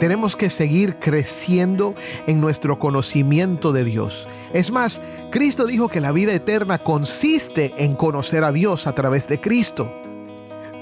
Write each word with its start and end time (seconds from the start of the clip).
Tenemos 0.00 0.34
que 0.34 0.48
seguir 0.48 0.98
creciendo 0.98 1.94
en 2.26 2.40
nuestro 2.40 2.78
conocimiento 2.78 3.70
de 3.70 3.84
Dios. 3.84 4.26
Es 4.54 4.70
más, 4.70 5.02
Cristo 5.30 5.66
dijo 5.66 5.88
que 5.88 6.00
la 6.00 6.10
vida 6.10 6.32
eterna 6.32 6.78
consiste 6.78 7.74
en 7.76 7.94
conocer 7.94 8.42
a 8.42 8.50
Dios 8.50 8.86
a 8.86 8.94
través 8.94 9.28
de 9.28 9.42
Cristo. 9.42 9.92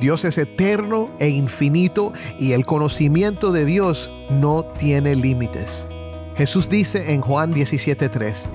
Dios 0.01 0.25
es 0.25 0.39
eterno 0.39 1.11
e 1.19 1.31
infinito 1.31 2.13
y 2.39 2.53
el 2.53 2.65
conocimiento 2.65 3.51
de 3.51 3.65
Dios 3.65 4.09
no 4.31 4.65
tiene 4.65 5.17
límites. 5.17 5.89
Jesús 6.37 6.69
dice 6.69 7.13
en 7.13 7.21
Juan 7.21 7.53
17:3, 7.53 8.49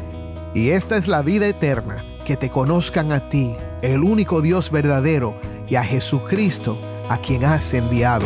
y 0.53 0.69
esta 0.69 0.95
es 0.95 1.09
la 1.09 1.21
vida 1.23 1.45
eterna, 1.45 2.05
que 2.25 2.37
te 2.37 2.49
conozcan 2.49 3.11
a 3.11 3.27
ti, 3.27 3.53
el 3.81 4.01
único 4.05 4.41
Dios 4.41 4.71
verdadero, 4.71 5.35
y 5.67 5.75
a 5.75 5.83
Jesucristo, 5.83 6.77
a 7.09 7.17
quien 7.17 7.43
has 7.43 7.73
enviado. 7.73 8.25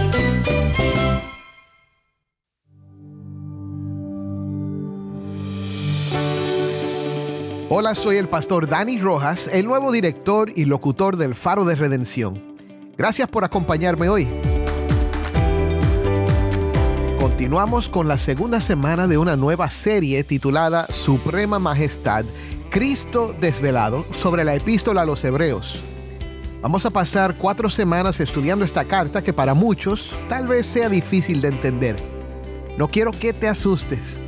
Hola, 7.73 7.95
soy 7.95 8.17
el 8.17 8.27
pastor 8.27 8.67
Dani 8.67 8.97
Rojas, 8.97 9.47
el 9.47 9.65
nuevo 9.65 9.93
director 9.93 10.51
y 10.53 10.65
locutor 10.65 11.15
del 11.15 11.35
Faro 11.35 11.63
de 11.63 11.75
Redención. 11.75 12.57
Gracias 12.97 13.29
por 13.29 13.45
acompañarme 13.45 14.09
hoy. 14.09 14.27
Continuamos 17.17 17.87
con 17.87 18.09
la 18.09 18.17
segunda 18.17 18.59
semana 18.59 19.07
de 19.07 19.17
una 19.17 19.37
nueva 19.37 19.69
serie 19.69 20.25
titulada 20.25 20.85
Suprema 20.91 21.59
Majestad, 21.59 22.25
Cristo 22.69 23.33
desvelado, 23.39 24.05
sobre 24.11 24.43
la 24.43 24.53
epístola 24.53 25.03
a 25.03 25.05
los 25.05 25.23
Hebreos. 25.23 25.81
Vamos 26.61 26.85
a 26.85 26.91
pasar 26.91 27.37
cuatro 27.37 27.69
semanas 27.69 28.19
estudiando 28.19 28.65
esta 28.65 28.83
carta 28.83 29.21
que 29.21 29.31
para 29.31 29.53
muchos 29.53 30.13
tal 30.27 30.45
vez 30.45 30.65
sea 30.65 30.89
difícil 30.89 31.39
de 31.39 31.47
entender. 31.47 31.95
No 32.77 32.89
quiero 32.89 33.11
que 33.11 33.31
te 33.31 33.47
asustes. 33.47 34.19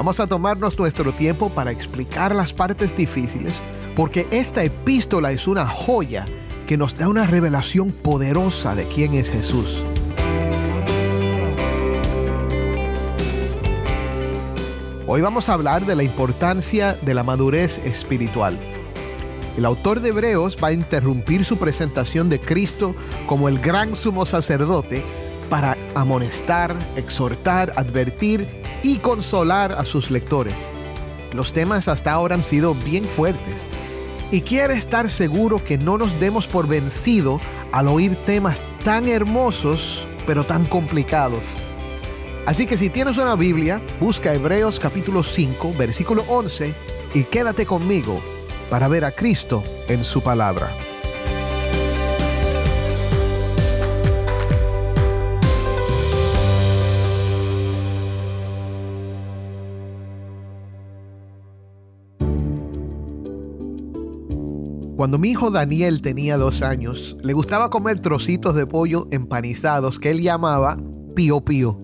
Vamos 0.00 0.18
a 0.18 0.26
tomarnos 0.26 0.78
nuestro 0.78 1.12
tiempo 1.12 1.50
para 1.50 1.72
explicar 1.72 2.34
las 2.34 2.54
partes 2.54 2.96
difíciles, 2.96 3.60
porque 3.94 4.26
esta 4.30 4.64
epístola 4.64 5.30
es 5.30 5.46
una 5.46 5.66
joya 5.66 6.24
que 6.66 6.78
nos 6.78 6.96
da 6.96 7.06
una 7.06 7.26
revelación 7.26 7.92
poderosa 7.92 8.74
de 8.74 8.86
quién 8.86 9.12
es 9.12 9.30
Jesús. 9.30 9.82
Hoy 15.06 15.20
vamos 15.20 15.50
a 15.50 15.52
hablar 15.52 15.84
de 15.84 15.94
la 15.94 16.02
importancia 16.02 16.94
de 17.02 17.12
la 17.12 17.22
madurez 17.22 17.76
espiritual. 17.84 18.58
El 19.58 19.66
autor 19.66 20.00
de 20.00 20.08
Hebreos 20.08 20.56
va 20.64 20.68
a 20.68 20.72
interrumpir 20.72 21.44
su 21.44 21.58
presentación 21.58 22.30
de 22.30 22.40
Cristo 22.40 22.94
como 23.26 23.50
el 23.50 23.58
gran 23.58 23.94
sumo 23.96 24.24
sacerdote 24.24 25.04
para 25.50 25.76
amonestar, 25.94 26.74
exhortar, 26.96 27.74
advertir 27.76 28.59
y 28.82 28.98
consolar 28.98 29.72
a 29.72 29.84
sus 29.84 30.10
lectores. 30.10 30.68
Los 31.32 31.52
temas 31.52 31.88
hasta 31.88 32.12
ahora 32.12 32.34
han 32.34 32.42
sido 32.42 32.74
bien 32.74 33.04
fuertes 33.04 33.68
y 34.30 34.42
quiere 34.42 34.74
estar 34.74 35.08
seguro 35.08 35.62
que 35.64 35.78
no 35.78 35.98
nos 35.98 36.18
demos 36.20 36.46
por 36.46 36.66
vencido 36.66 37.40
al 37.72 37.88
oír 37.88 38.16
temas 38.26 38.62
tan 38.84 39.08
hermosos 39.08 40.06
pero 40.26 40.44
tan 40.44 40.66
complicados. 40.66 41.44
Así 42.46 42.66
que 42.66 42.76
si 42.76 42.88
tienes 42.90 43.18
una 43.18 43.36
Biblia, 43.36 43.82
busca 44.00 44.34
Hebreos 44.34 44.80
capítulo 44.80 45.22
5, 45.22 45.74
versículo 45.76 46.24
11 46.28 46.74
y 47.14 47.24
quédate 47.24 47.66
conmigo 47.66 48.20
para 48.70 48.88
ver 48.88 49.04
a 49.04 49.12
Cristo 49.12 49.62
en 49.88 50.04
su 50.04 50.22
palabra. 50.22 50.70
Cuando 65.00 65.18
mi 65.18 65.30
hijo 65.30 65.50
Daniel 65.50 66.02
tenía 66.02 66.36
dos 66.36 66.60
años, 66.60 67.16
le 67.22 67.32
gustaba 67.32 67.70
comer 67.70 68.00
trocitos 68.00 68.54
de 68.54 68.66
pollo 68.66 69.08
empanizados 69.10 69.98
que 69.98 70.10
él 70.10 70.20
llamaba 70.20 70.76
pío 71.16 71.42
pío. 71.42 71.78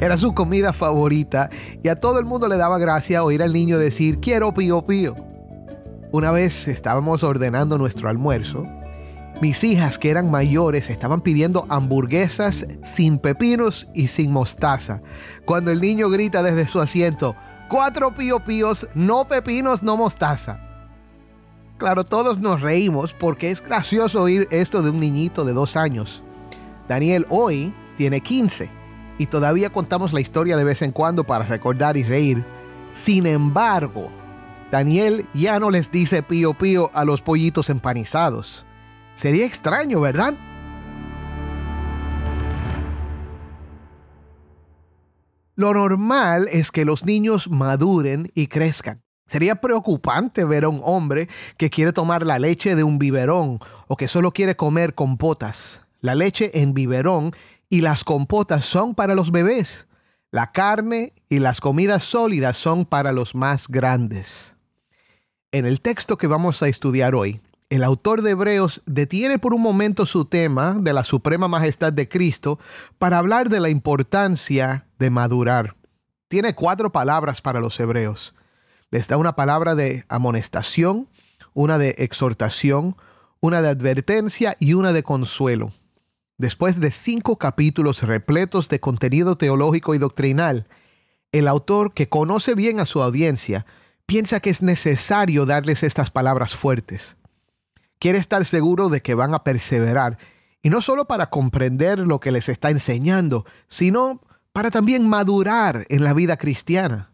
Era 0.00 0.16
su 0.16 0.34
comida 0.34 0.72
favorita 0.72 1.50
y 1.84 1.88
a 1.88 2.00
todo 2.00 2.18
el 2.18 2.24
mundo 2.24 2.48
le 2.48 2.56
daba 2.56 2.78
gracia 2.78 3.22
oír 3.22 3.44
al 3.44 3.52
niño 3.52 3.78
decir 3.78 4.18
quiero 4.18 4.52
pío 4.52 4.84
pío. 4.84 5.14
Una 6.10 6.32
vez 6.32 6.66
estábamos 6.66 7.22
ordenando 7.22 7.78
nuestro 7.78 8.08
almuerzo, 8.08 8.64
mis 9.40 9.62
hijas 9.62 9.96
que 9.96 10.10
eran 10.10 10.28
mayores 10.28 10.90
estaban 10.90 11.20
pidiendo 11.20 11.64
hamburguesas 11.68 12.66
sin 12.82 13.20
pepinos 13.20 13.86
y 13.94 14.08
sin 14.08 14.32
mostaza, 14.32 15.00
cuando 15.44 15.70
el 15.70 15.80
niño 15.80 16.10
grita 16.10 16.42
desde 16.42 16.66
su 16.66 16.80
asiento, 16.80 17.36
cuatro 17.68 18.16
pío 18.16 18.42
píos, 18.42 18.88
no 18.96 19.28
pepinos, 19.28 19.84
no 19.84 19.96
mostaza. 19.96 20.65
Claro, 21.78 22.04
todos 22.04 22.38
nos 22.38 22.62
reímos 22.62 23.12
porque 23.12 23.50
es 23.50 23.62
gracioso 23.62 24.22
oír 24.22 24.48
esto 24.50 24.82
de 24.82 24.90
un 24.90 24.98
niñito 24.98 25.44
de 25.44 25.52
dos 25.52 25.76
años. 25.76 26.22
Daniel 26.88 27.26
hoy 27.28 27.74
tiene 27.98 28.22
15 28.22 28.70
y 29.18 29.26
todavía 29.26 29.70
contamos 29.70 30.14
la 30.14 30.20
historia 30.20 30.56
de 30.56 30.64
vez 30.64 30.80
en 30.80 30.92
cuando 30.92 31.24
para 31.24 31.44
recordar 31.44 31.98
y 31.98 32.02
reír. 32.02 32.44
Sin 32.94 33.26
embargo, 33.26 34.08
Daniel 34.70 35.28
ya 35.34 35.60
no 35.60 35.68
les 35.68 35.90
dice 35.90 36.22
pío 36.22 36.54
pío 36.54 36.90
a 36.94 37.04
los 37.04 37.20
pollitos 37.20 37.68
empanizados. 37.68 38.64
Sería 39.14 39.44
extraño, 39.44 40.00
¿verdad? 40.00 40.34
Lo 45.54 45.74
normal 45.74 46.48
es 46.50 46.70
que 46.70 46.84
los 46.84 47.04
niños 47.04 47.50
maduren 47.50 48.30
y 48.34 48.46
crezcan. 48.46 49.05
Sería 49.26 49.56
preocupante 49.56 50.44
ver 50.44 50.64
a 50.64 50.68
un 50.68 50.80
hombre 50.84 51.28
que 51.56 51.68
quiere 51.68 51.92
tomar 51.92 52.24
la 52.24 52.38
leche 52.38 52.76
de 52.76 52.84
un 52.84 52.98
biberón 52.98 53.58
o 53.88 53.96
que 53.96 54.06
solo 54.06 54.32
quiere 54.32 54.54
comer 54.54 54.94
compotas. 54.94 55.82
La 56.00 56.14
leche 56.14 56.62
en 56.62 56.74
biberón 56.74 57.34
y 57.68 57.80
las 57.80 58.04
compotas 58.04 58.64
son 58.64 58.94
para 58.94 59.16
los 59.16 59.32
bebés. 59.32 59.88
La 60.30 60.52
carne 60.52 61.12
y 61.28 61.40
las 61.40 61.60
comidas 61.60 62.04
sólidas 62.04 62.56
son 62.56 62.84
para 62.84 63.12
los 63.12 63.34
más 63.34 63.66
grandes. 63.66 64.54
En 65.50 65.66
el 65.66 65.80
texto 65.80 66.16
que 66.18 66.28
vamos 66.28 66.62
a 66.62 66.68
estudiar 66.68 67.16
hoy, 67.16 67.40
el 67.68 67.82
autor 67.82 68.22
de 68.22 68.30
Hebreos 68.30 68.82
detiene 68.86 69.40
por 69.40 69.54
un 69.54 69.62
momento 69.62 70.06
su 70.06 70.26
tema 70.26 70.76
de 70.78 70.92
la 70.92 71.02
suprema 71.02 71.48
majestad 71.48 71.92
de 71.92 72.08
Cristo 72.08 72.60
para 72.98 73.18
hablar 73.18 73.48
de 73.48 73.58
la 73.58 73.70
importancia 73.70 74.86
de 75.00 75.10
madurar. 75.10 75.74
Tiene 76.28 76.54
cuatro 76.54 76.92
palabras 76.92 77.40
para 77.40 77.58
los 77.58 77.80
hebreos 77.80 78.32
les 78.90 79.08
da 79.08 79.16
una 79.16 79.36
palabra 79.36 79.74
de 79.74 80.04
amonestación, 80.08 81.08
una 81.54 81.78
de 81.78 81.94
exhortación, 81.98 82.96
una 83.40 83.62
de 83.62 83.68
advertencia 83.68 84.56
y 84.58 84.74
una 84.74 84.92
de 84.92 85.02
consuelo. 85.02 85.72
Después 86.38 86.80
de 86.80 86.90
cinco 86.90 87.36
capítulos 87.36 88.02
repletos 88.02 88.68
de 88.68 88.80
contenido 88.80 89.36
teológico 89.36 89.94
y 89.94 89.98
doctrinal, 89.98 90.66
el 91.32 91.48
autor, 91.48 91.92
que 91.92 92.08
conoce 92.08 92.54
bien 92.54 92.80
a 92.80 92.86
su 92.86 93.02
audiencia, 93.02 93.66
piensa 94.06 94.40
que 94.40 94.50
es 94.50 94.62
necesario 94.62 95.46
darles 95.46 95.82
estas 95.82 96.10
palabras 96.10 96.54
fuertes. 96.54 97.16
Quiere 97.98 98.18
estar 98.18 98.44
seguro 98.44 98.88
de 98.88 99.00
que 99.02 99.14
van 99.14 99.34
a 99.34 99.44
perseverar, 99.44 100.18
y 100.62 100.70
no 100.70 100.82
solo 100.82 101.06
para 101.06 101.30
comprender 101.30 101.98
lo 101.98 102.20
que 102.20 102.32
les 102.32 102.48
está 102.48 102.70
enseñando, 102.70 103.44
sino 103.68 104.20
para 104.52 104.70
también 104.70 105.08
madurar 105.08 105.86
en 105.88 106.04
la 106.04 106.12
vida 106.12 106.36
cristiana. 106.36 107.10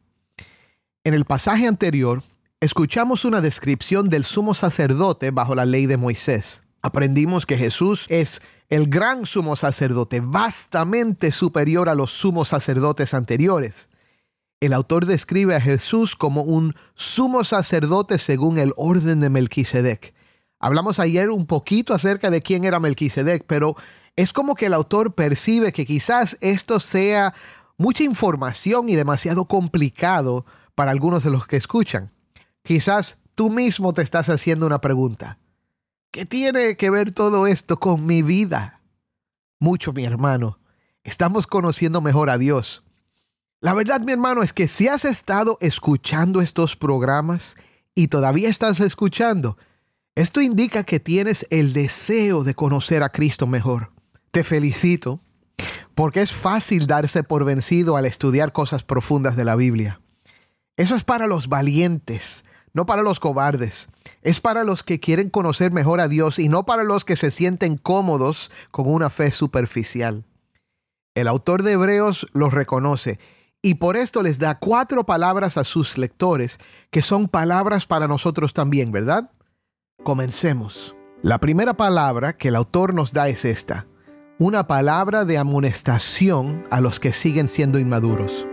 En 1.04 1.14
el 1.14 1.24
pasaje 1.24 1.66
anterior, 1.66 2.22
escuchamos 2.60 3.24
una 3.24 3.40
descripción 3.40 4.08
del 4.08 4.22
sumo 4.22 4.54
sacerdote 4.54 5.32
bajo 5.32 5.56
la 5.56 5.66
ley 5.66 5.86
de 5.86 5.96
Moisés. 5.96 6.62
Aprendimos 6.80 7.44
que 7.44 7.58
Jesús 7.58 8.06
es 8.08 8.40
el 8.68 8.86
gran 8.86 9.26
sumo 9.26 9.56
sacerdote, 9.56 10.20
vastamente 10.20 11.32
superior 11.32 11.88
a 11.88 11.96
los 11.96 12.12
sumos 12.12 12.48
sacerdotes 12.48 13.14
anteriores. 13.14 13.88
el 14.60 14.72
autor 14.72 15.06
describe 15.06 15.56
a 15.56 15.60
Jesús 15.60 16.14
como 16.14 16.42
un 16.42 16.76
sumo 16.94 17.42
sacerdote 17.42 18.18
según 18.18 18.60
el 18.60 18.72
orden 18.76 19.18
de 19.18 19.28
Melquisedec. 19.28 20.14
Hablamos 20.60 21.00
ayer 21.00 21.30
un 21.30 21.46
poquito 21.46 21.94
acerca 21.94 22.30
de 22.30 22.42
quién 22.42 22.62
era 22.62 22.78
Melquisedec, 22.78 23.44
pero 23.48 23.74
es 24.14 24.32
como 24.32 24.54
que 24.54 24.66
el 24.66 24.74
autor 24.74 25.16
percibe 25.16 25.72
que 25.72 25.84
quizás 25.84 26.38
esto 26.40 26.78
sea 26.78 27.34
mucha 27.76 28.04
información 28.04 28.88
y 28.88 28.94
demasiado 28.94 29.46
complicado 29.46 30.46
para 30.74 30.90
algunos 30.90 31.24
de 31.24 31.30
los 31.30 31.46
que 31.46 31.56
escuchan. 31.56 32.12
Quizás 32.62 33.18
tú 33.34 33.50
mismo 33.50 33.92
te 33.92 34.02
estás 34.02 34.28
haciendo 34.28 34.66
una 34.66 34.80
pregunta. 34.80 35.38
¿Qué 36.10 36.26
tiene 36.26 36.76
que 36.76 36.90
ver 36.90 37.10
todo 37.10 37.46
esto 37.46 37.78
con 37.78 38.06
mi 38.06 38.22
vida? 38.22 38.80
Mucho, 39.58 39.92
mi 39.92 40.04
hermano. 40.04 40.58
Estamos 41.04 41.46
conociendo 41.46 42.00
mejor 42.00 42.30
a 42.30 42.38
Dios. 42.38 42.84
La 43.60 43.74
verdad, 43.74 44.00
mi 44.00 44.12
hermano, 44.12 44.42
es 44.42 44.52
que 44.52 44.68
si 44.68 44.88
has 44.88 45.04
estado 45.04 45.56
escuchando 45.60 46.40
estos 46.40 46.76
programas 46.76 47.56
y 47.94 48.08
todavía 48.08 48.48
estás 48.48 48.80
escuchando, 48.80 49.56
esto 50.14 50.40
indica 50.40 50.84
que 50.84 51.00
tienes 51.00 51.46
el 51.48 51.72
deseo 51.72 52.44
de 52.44 52.54
conocer 52.54 53.02
a 53.02 53.10
Cristo 53.10 53.46
mejor. 53.46 53.92
Te 54.30 54.44
felicito, 54.44 55.20
porque 55.94 56.20
es 56.22 56.32
fácil 56.32 56.86
darse 56.86 57.22
por 57.22 57.44
vencido 57.44 57.96
al 57.96 58.04
estudiar 58.04 58.52
cosas 58.52 58.84
profundas 58.84 59.36
de 59.36 59.44
la 59.44 59.56
Biblia. 59.56 60.00
Eso 60.76 60.96
es 60.96 61.04
para 61.04 61.26
los 61.26 61.48
valientes, 61.48 62.44
no 62.72 62.86
para 62.86 63.02
los 63.02 63.20
cobardes. 63.20 63.88
Es 64.22 64.40
para 64.40 64.64
los 64.64 64.82
que 64.82 65.00
quieren 65.00 65.28
conocer 65.28 65.70
mejor 65.70 66.00
a 66.00 66.08
Dios 66.08 66.38
y 66.38 66.48
no 66.48 66.64
para 66.64 66.82
los 66.82 67.04
que 67.04 67.16
se 67.16 67.30
sienten 67.30 67.76
cómodos 67.76 68.50
con 68.70 68.88
una 68.88 69.10
fe 69.10 69.30
superficial. 69.30 70.24
El 71.14 71.28
autor 71.28 71.62
de 71.62 71.72
Hebreos 71.72 72.26
los 72.32 72.54
reconoce 72.54 73.18
y 73.60 73.74
por 73.74 73.96
esto 73.96 74.22
les 74.22 74.38
da 74.38 74.58
cuatro 74.58 75.04
palabras 75.04 75.58
a 75.58 75.64
sus 75.64 75.98
lectores 75.98 76.58
que 76.90 77.02
son 77.02 77.28
palabras 77.28 77.86
para 77.86 78.08
nosotros 78.08 78.54
también, 78.54 78.92
¿verdad? 78.92 79.30
Comencemos. 80.02 80.96
La 81.22 81.38
primera 81.38 81.74
palabra 81.74 82.32
que 82.32 82.48
el 82.48 82.56
autor 82.56 82.94
nos 82.94 83.12
da 83.12 83.28
es 83.28 83.44
esta, 83.44 83.86
una 84.38 84.66
palabra 84.66 85.24
de 85.24 85.38
amonestación 85.38 86.64
a 86.70 86.80
los 86.80 86.98
que 86.98 87.12
siguen 87.12 87.46
siendo 87.46 87.78
inmaduros. 87.78 88.46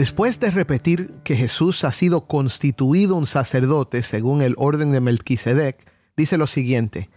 Después 0.00 0.40
de 0.40 0.50
repetir 0.50 1.10
que 1.24 1.36
Jesús 1.36 1.84
ha 1.84 1.92
sido 1.92 2.26
constituido 2.26 3.16
un 3.16 3.26
sacerdote 3.26 4.02
según 4.02 4.40
el 4.40 4.54
orden 4.56 4.92
de 4.92 5.00
Melquisedec, 5.02 5.86
dice 6.16 6.38
lo 6.38 6.46
siguiente: 6.46 7.10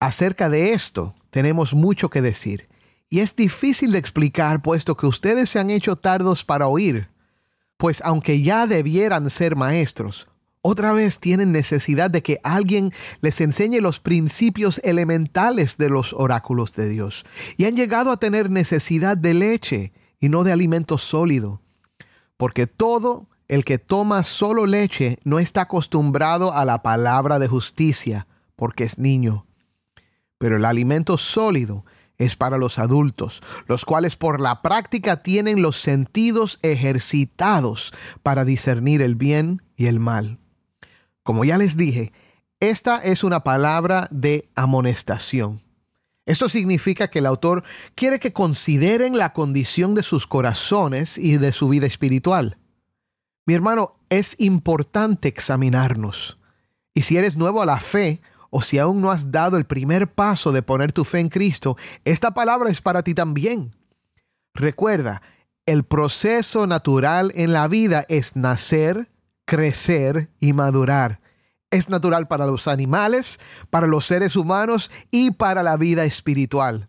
Acerca 0.00 0.48
de 0.48 0.72
esto 0.72 1.14
tenemos 1.28 1.74
mucho 1.74 2.08
que 2.08 2.22
decir 2.22 2.70
y 3.10 3.18
es 3.18 3.36
difícil 3.36 3.92
de 3.92 3.98
explicar 3.98 4.62
puesto 4.62 4.96
que 4.96 5.06
ustedes 5.06 5.50
se 5.50 5.58
han 5.58 5.68
hecho 5.68 5.96
tardos 5.96 6.42
para 6.46 6.68
oír, 6.68 7.10
pues 7.76 8.00
aunque 8.02 8.40
ya 8.40 8.66
debieran 8.66 9.28
ser 9.28 9.54
maestros, 9.54 10.26
otra 10.62 10.94
vez 10.94 11.18
tienen 11.20 11.52
necesidad 11.52 12.10
de 12.10 12.22
que 12.22 12.40
alguien 12.42 12.94
les 13.20 13.42
enseñe 13.42 13.82
los 13.82 14.00
principios 14.00 14.80
elementales 14.84 15.76
de 15.76 15.90
los 15.90 16.14
oráculos 16.14 16.72
de 16.72 16.88
Dios, 16.88 17.26
y 17.58 17.66
han 17.66 17.76
llegado 17.76 18.10
a 18.10 18.16
tener 18.16 18.48
necesidad 18.48 19.18
de 19.18 19.34
leche 19.34 19.92
y 20.18 20.30
no 20.30 20.44
de 20.44 20.52
alimento 20.52 20.96
sólido, 20.96 21.60
porque 22.36 22.66
todo 22.66 23.28
el 23.48 23.64
que 23.64 23.78
toma 23.78 24.24
solo 24.24 24.66
leche 24.66 25.18
no 25.24 25.38
está 25.38 25.62
acostumbrado 25.62 26.52
a 26.52 26.64
la 26.64 26.82
palabra 26.82 27.38
de 27.38 27.48
justicia, 27.48 28.26
porque 28.56 28.84
es 28.84 28.98
niño. 28.98 29.46
Pero 30.38 30.56
el 30.56 30.64
alimento 30.64 31.16
sólido 31.18 31.84
es 32.18 32.36
para 32.36 32.58
los 32.58 32.78
adultos, 32.78 33.42
los 33.66 33.84
cuales 33.84 34.16
por 34.16 34.40
la 34.40 34.62
práctica 34.62 35.22
tienen 35.22 35.62
los 35.62 35.80
sentidos 35.80 36.58
ejercitados 36.62 37.92
para 38.22 38.44
discernir 38.44 39.02
el 39.02 39.14
bien 39.14 39.62
y 39.76 39.86
el 39.86 40.00
mal. 40.00 40.38
Como 41.22 41.44
ya 41.44 41.58
les 41.58 41.76
dije, 41.76 42.12
esta 42.60 42.98
es 43.02 43.22
una 43.22 43.44
palabra 43.44 44.08
de 44.10 44.48
amonestación. 44.54 45.65
Esto 46.26 46.48
significa 46.48 47.08
que 47.08 47.20
el 47.20 47.26
autor 47.26 47.62
quiere 47.94 48.18
que 48.18 48.32
consideren 48.32 49.16
la 49.16 49.32
condición 49.32 49.94
de 49.94 50.02
sus 50.02 50.26
corazones 50.26 51.18
y 51.18 51.38
de 51.38 51.52
su 51.52 51.68
vida 51.68 51.86
espiritual. 51.86 52.58
Mi 53.46 53.54
hermano, 53.54 53.96
es 54.10 54.34
importante 54.38 55.28
examinarnos. 55.28 56.38
Y 56.94 57.02
si 57.02 57.16
eres 57.16 57.36
nuevo 57.36 57.62
a 57.62 57.66
la 57.66 57.78
fe, 57.78 58.20
o 58.50 58.62
si 58.62 58.78
aún 58.78 59.00
no 59.00 59.10
has 59.10 59.30
dado 59.30 59.56
el 59.56 59.66
primer 59.66 60.12
paso 60.12 60.50
de 60.50 60.62
poner 60.62 60.92
tu 60.92 61.04
fe 61.04 61.20
en 61.20 61.28
Cristo, 61.28 61.76
esta 62.04 62.32
palabra 62.32 62.70
es 62.70 62.82
para 62.82 63.02
ti 63.02 63.14
también. 63.14 63.74
Recuerda, 64.54 65.22
el 65.66 65.84
proceso 65.84 66.66
natural 66.66 67.32
en 67.34 67.52
la 67.52 67.68
vida 67.68 68.04
es 68.08 68.34
nacer, 68.34 69.10
crecer 69.44 70.30
y 70.40 70.52
madurar. 70.52 71.20
Es 71.70 71.88
natural 71.88 72.28
para 72.28 72.46
los 72.46 72.68
animales, 72.68 73.38
para 73.70 73.86
los 73.86 74.06
seres 74.06 74.36
humanos 74.36 74.90
y 75.10 75.32
para 75.32 75.62
la 75.62 75.76
vida 75.76 76.04
espiritual. 76.04 76.88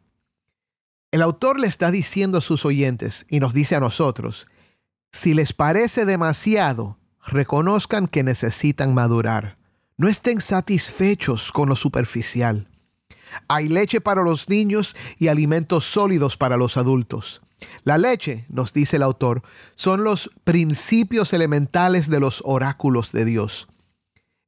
El 1.12 1.22
autor 1.22 1.60
le 1.60 1.68
está 1.68 1.90
diciendo 1.90 2.38
a 2.38 2.42
sus 2.42 2.66
oyentes 2.66 3.26
y 3.30 3.40
nos 3.40 3.54
dice 3.54 3.76
a 3.76 3.80
nosotros, 3.80 4.48
si 5.12 5.34
les 5.34 5.54
parece 5.54 6.06
demasiado, 6.06 7.00
reconozcan 7.26 8.08
que 8.08 8.24
necesitan 8.24 8.94
madurar. 8.94 9.58
No 9.98 10.08
estén 10.08 10.42
satisfechos 10.42 11.52
con 11.52 11.70
lo 11.70 11.76
superficial. 11.76 12.68
Hay 13.48 13.68
leche 13.68 14.02
para 14.02 14.22
los 14.22 14.50
niños 14.50 14.96
y 15.18 15.28
alimentos 15.30 15.86
sólidos 15.86 16.38
para 16.38 16.58
los 16.58 16.78
adultos. 16.78 17.42
La 17.84 17.98
leche, 17.98 18.46
nos 18.50 18.74
dice 18.74 18.98
el 18.98 19.04
autor, 19.04 19.42
son 19.76 20.04
los 20.04 20.30
principios 20.44 21.34
elementales 21.34 22.10
de 22.10 22.20
los 22.20 22.42
oráculos 22.46 23.12
de 23.12 23.26
Dios. 23.26 23.68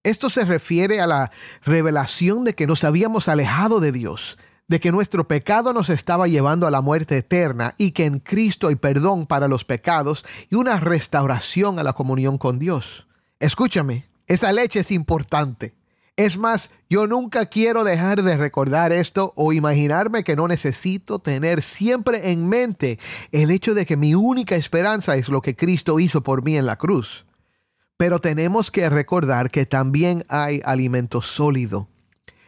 Esto 0.04 0.30
se 0.30 0.46
refiere 0.46 1.02
a 1.02 1.08
la 1.08 1.32
revelación 1.62 2.46
de 2.46 2.56
que 2.56 2.68
nos 2.68 2.86
habíamos 2.86 3.28
alejado 3.28 3.82
de 3.82 3.92
Dios, 3.92 4.38
de 4.70 4.80
que 4.80 4.94
nuestro 4.94 5.28
pecado 5.28 5.74
nos 5.74 5.90
estaba 5.90 6.30
llevando 6.30 6.68
a 6.68 6.72
la 6.72 6.80
muerte 6.80 7.18
eterna 7.18 7.76
y 7.78 7.92
que 7.92 8.06
en 8.06 8.20
Cristo 8.20 8.70
hay 8.70 8.76
perdón 8.76 9.28
para 9.28 9.50
los 9.50 9.66
pecados 9.66 10.24
y 10.50 10.56
una 10.56 10.80
restauración 10.80 11.80
a 11.80 11.84
la 11.84 11.92
comunión 11.92 12.38
con 12.38 12.60
Dios. 12.60 13.08
Escúchame, 13.40 14.06
esa 14.26 14.54
leche 14.54 14.80
es 14.80 14.92
importante. 14.92 15.76
Es 16.16 16.38
más, 16.38 16.72
yo 16.90 17.06
nunca 17.06 17.48
quiero 17.48 17.84
dejar 17.84 18.24
de 18.24 18.38
recordar 18.38 18.94
esto 18.94 19.34
o 19.36 19.52
imaginarme 19.52 20.24
que 20.24 20.38
no 20.38 20.48
necesito 20.48 21.20
tener 21.20 21.62
siempre 21.62 22.32
en 22.32 22.48
mente 22.48 23.00
el 23.34 23.52
hecho 23.52 23.74
de 23.74 23.86
que 23.86 23.98
mi 23.98 24.16
única 24.16 24.56
esperanza 24.56 25.18
es 25.18 25.28
lo 25.28 25.42
que 25.42 25.58
Cristo 25.58 26.00
hizo 26.00 26.24
por 26.24 26.42
mí 26.42 26.56
en 26.56 26.66
la 26.66 26.78
cruz. 26.78 27.26
Pero 28.00 28.22
tenemos 28.22 28.72
que 28.72 28.90
recordar 28.90 29.52
que 29.52 29.66
también 29.66 30.24
hay 30.30 30.62
alimento 30.64 31.22
sólido. 31.22 31.90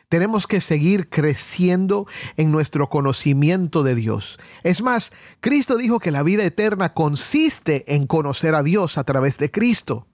Tenemos 0.08 0.48
que 0.48 0.62
seguir 0.62 1.10
creciendo 1.10 2.08
en 2.38 2.54
nuestro 2.54 2.88
conocimiento 2.90 3.84
de 3.84 3.96
Dios. 3.96 4.40
Es 4.64 4.82
más, 4.82 5.12
Cristo 5.42 5.75
dijo 5.75 6.00
que 6.00 6.12
la 6.12 6.24
vida 6.24 6.46
eterna 6.46 6.94
consiste 6.94 7.84
en 7.94 8.08
conocer 8.08 8.56
a 8.56 8.64
Dios 8.64 8.98
a 8.98 9.04
través 9.04 9.38
de 9.40 9.52
Cristo. 9.52 10.08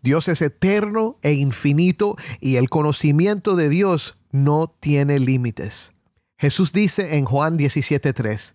Dios 0.00 0.28
es 0.28 0.40
eterno 0.42 1.18
e 1.22 1.32
infinito 1.32 2.14
y 2.40 2.54
el 2.54 2.70
conocimiento 2.70 3.56
de 3.56 3.68
Dios 3.68 4.16
no 4.30 4.68
tiene 4.78 5.18
límites. 5.18 5.92
Jesús 6.38 6.72
dice 6.72 7.16
en 7.16 7.24
Juan 7.24 7.56
17:3, 7.56 8.54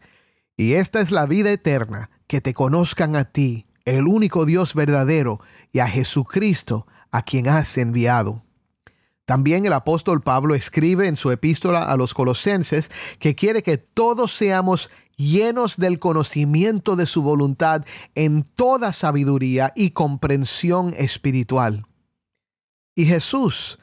y 0.55 0.75
esta 0.75 1.01
es 1.01 1.12
la 1.12 1.25
vida 1.25 1.51
eterna, 1.51 2.12
que 2.27 2.39
te 2.39 2.53
conozcan 2.53 3.17
a 3.17 3.25
ti, 3.25 3.66
el 3.96 4.06
único 4.08 4.46
Dios 4.46 4.75
verdadero, 4.75 5.39
y 5.72 5.79
a 5.79 5.88
Jesucristo, 5.88 6.88
a 7.10 7.22
quien 7.22 7.48
has 7.48 7.77
enviado. 7.77 8.44
También 9.25 9.65
el 9.65 9.74
apóstol 9.74 10.22
Pablo 10.22 10.56
escribe 10.56 11.08
en 11.08 11.15
su 11.15 11.32
epístola 11.32 11.84
a 11.84 11.96
los 11.96 12.13
colosenses 12.13 12.91
que 13.20 13.34
quiere 13.34 13.63
que 13.63 13.77
todos 13.77 14.34
seamos 14.34 14.89
llenos 15.15 15.77
del 15.77 16.00
conocimiento 16.00 16.98
de 16.98 17.06
su 17.06 17.22
voluntad 17.22 17.86
en 18.13 18.44
toda 18.44 18.91
sabiduría 18.91 19.72
y 19.74 19.91
comprensión 19.91 20.94
espiritual. 20.98 21.86
Y 22.94 23.06
Jesús, 23.06 23.79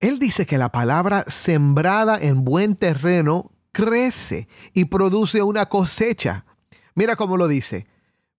Él 0.00 0.18
dice 0.18 0.46
que 0.46 0.58
la 0.58 0.72
palabra 0.72 1.24
sembrada 1.28 2.18
en 2.18 2.44
buen 2.44 2.76
terreno 2.76 3.52
crece 3.72 4.48
y 4.72 4.86
produce 4.86 5.42
una 5.42 5.66
cosecha. 5.68 6.46
Mira 6.94 7.16
cómo 7.16 7.36
lo 7.36 7.46
dice. 7.46 7.86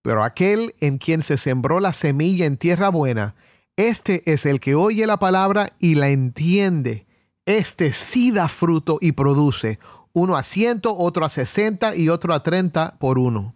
Pero 0.05 0.23
aquel 0.23 0.75
en 0.81 0.99
quien 0.99 1.23
se 1.23 1.35
sembró 1.35 1.79
la 1.79 1.91
semilla 1.91 2.45
en 2.45 2.57
tierra 2.57 2.89
buena, 2.89 3.33
este 3.75 4.31
es 4.31 4.45
el 4.45 4.59
que 4.59 4.75
oye 4.75 5.07
la 5.07 5.17
palabra 5.17 5.73
y 5.79 5.95
la 5.95 6.09
entiende. 6.09 7.07
Este 7.47 7.91
sí 7.91 8.29
da 8.29 8.47
fruto 8.47 8.99
y 9.01 9.13
produce 9.13 9.79
uno 10.13 10.35
a 10.35 10.43
ciento, 10.43 10.95
otro 10.95 11.25
a 11.25 11.29
sesenta 11.29 11.95
y 11.95 12.09
otro 12.09 12.35
a 12.35 12.43
treinta 12.43 12.99
por 12.99 13.17
uno. 13.17 13.55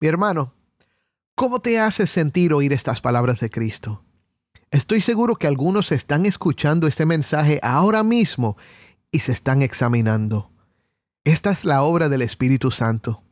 Mi 0.00 0.08
hermano, 0.08 0.54
¿cómo 1.34 1.60
te 1.60 1.78
hace 1.78 2.06
sentir 2.06 2.54
oír 2.54 2.72
estas 2.72 3.02
palabras 3.02 3.38
de 3.38 3.50
Cristo? 3.50 4.02
Estoy 4.70 5.02
seguro 5.02 5.36
que 5.36 5.46
algunos 5.46 5.92
están 5.92 6.24
escuchando 6.24 6.86
este 6.86 7.04
mensaje 7.04 7.60
ahora 7.62 8.02
mismo 8.02 8.56
y 9.10 9.18
se 9.18 9.32
están 9.32 9.60
examinando. 9.60 10.50
Esta 11.24 11.50
es 11.50 11.66
la 11.66 11.82
obra 11.82 12.08
del 12.08 12.22
Espíritu 12.22 12.70
Santo. 12.70 13.27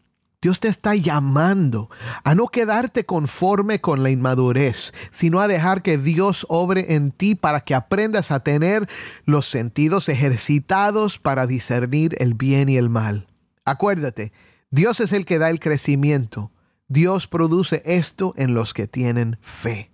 Dios 0.47 0.61
te 0.61 0.69
está 0.69 0.95
llamando 0.95 1.91
a 2.23 2.37
no 2.37 2.47
quedarte 2.47 3.03
conforme 3.03 3.81
con 3.81 4.05
la 4.05 4.11
inmadurez, 4.11 4.95
sino 5.11 5.41
a 5.41 5.49
dejar 5.49 5.83
que 5.83 5.99
Dios 5.99 6.47
obre 6.49 6.95
en 6.95 7.11
ti 7.11 7.35
para 7.35 7.63
que 7.63 7.75
aprendas 7.75 8.31
a 8.31 8.39
tener 8.39 8.89
los 9.25 9.47
sentidos 9.47 10.09
ejercitados 10.09 11.19
para 11.19 11.49
discernir 11.49 12.15
el 12.21 12.35
bien 12.35 12.69
y 12.69 12.77
el 12.77 12.91
mal. 12.91 13.27
Acuérdate, 13.65 14.33
Dios 14.71 15.01
es 15.01 15.11
el 15.11 15.25
que 15.25 15.41
da 15.41 15.51
el 15.51 15.59
crecimiento. 15.59 16.53
Dios 16.87 17.27
produce 17.27 17.83
esto 17.85 18.33
en 18.37 18.55
los 18.55 18.73
que 18.73 18.87
tienen 18.87 19.39
fe. 19.43 19.91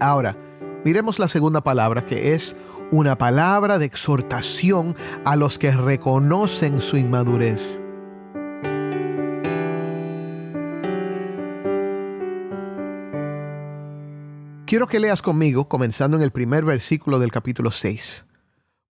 Ahora, 0.00 0.36
miremos 0.84 1.20
la 1.20 1.28
segunda 1.28 1.62
palabra 1.62 2.04
que 2.04 2.34
es 2.34 2.56
una 2.90 3.16
palabra 3.16 3.78
de 3.78 3.84
exhortación 3.84 4.96
a 5.24 5.36
los 5.36 5.56
que 5.56 5.70
reconocen 5.70 6.80
su 6.80 6.96
inmadurez. 6.96 7.80
Quiero 14.68 14.86
que 14.86 15.00
leas 15.00 15.22
conmigo, 15.22 15.66
comenzando 15.66 16.18
en 16.18 16.22
el 16.22 16.30
primer 16.30 16.62
versículo 16.62 17.18
del 17.18 17.32
capítulo 17.32 17.70
6. 17.70 18.26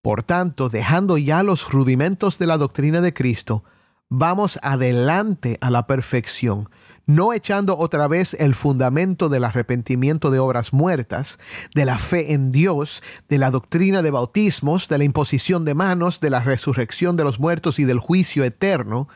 Por 0.03 0.25
tanto, 0.25 0.69
dejando 0.69 1.19
ya 1.19 1.45
los 1.45 1.71
rudimentos 1.71 2.41
de 2.41 2.49
la 2.49 2.59
doctrina 2.59 3.01
de 3.01 3.15
Cristo, 3.15 3.63
vamos 4.09 4.59
adelante 4.65 5.57
a 5.61 5.71
la 5.71 5.87
perfección, 5.87 6.69
no 7.07 7.33
echando 7.33 7.79
otra 7.79 8.09
vez 8.09 8.35
el 8.41 8.57
fundamento 8.57 9.29
del 9.29 9.45
arrepentimiento 9.45 10.33
de 10.33 10.41
obras 10.41 10.73
muertas, 10.73 11.39
de 11.77 11.85
la 11.85 11.97
fe 11.97 12.33
en 12.33 12.51
Dios, 12.51 13.01
de 13.29 13.39
la 13.39 13.53
doctrina 13.53 14.03
de 14.03 14.11
bautismos, 14.11 14.89
de 14.89 14.99
la 14.99 15.05
imposición 15.05 15.65
de 15.65 15.77
manos, 15.77 16.19
de 16.19 16.31
la 16.31 16.41
resurrección 16.41 17.17
de 17.17 17.23
los 17.23 17.39
muertos 17.39 17.79
y 17.79 17.85
del 17.85 18.01
juicio 18.01 18.43
eterno. 18.43 19.07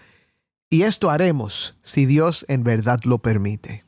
Y 0.71 0.83
esto 0.83 1.11
haremos 1.11 1.77
si 1.83 2.07
Dios 2.07 2.47
en 2.49 2.63
verdad 2.63 3.01
lo 3.03 3.19
permite. 3.19 3.83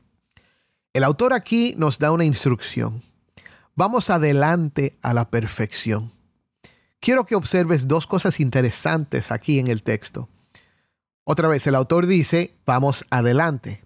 El 0.95 1.03
autor 1.03 1.33
aquí 1.33 1.75
nos 1.77 1.99
da 1.99 2.13
una 2.13 2.23
instrucción. 2.23 3.03
Vamos 3.75 4.09
adelante 4.09 4.97
a 5.01 5.13
la 5.13 5.29
perfección. 5.29 6.13
Quiero 7.01 7.25
que 7.25 7.35
observes 7.35 7.89
dos 7.89 8.07
cosas 8.07 8.39
interesantes 8.39 9.29
aquí 9.29 9.59
en 9.59 9.67
el 9.67 9.83
texto. 9.83 10.29
Otra 11.25 11.49
vez, 11.49 11.67
el 11.67 11.75
autor 11.75 12.05
dice, 12.05 12.55
vamos 12.65 13.05
adelante. 13.09 13.83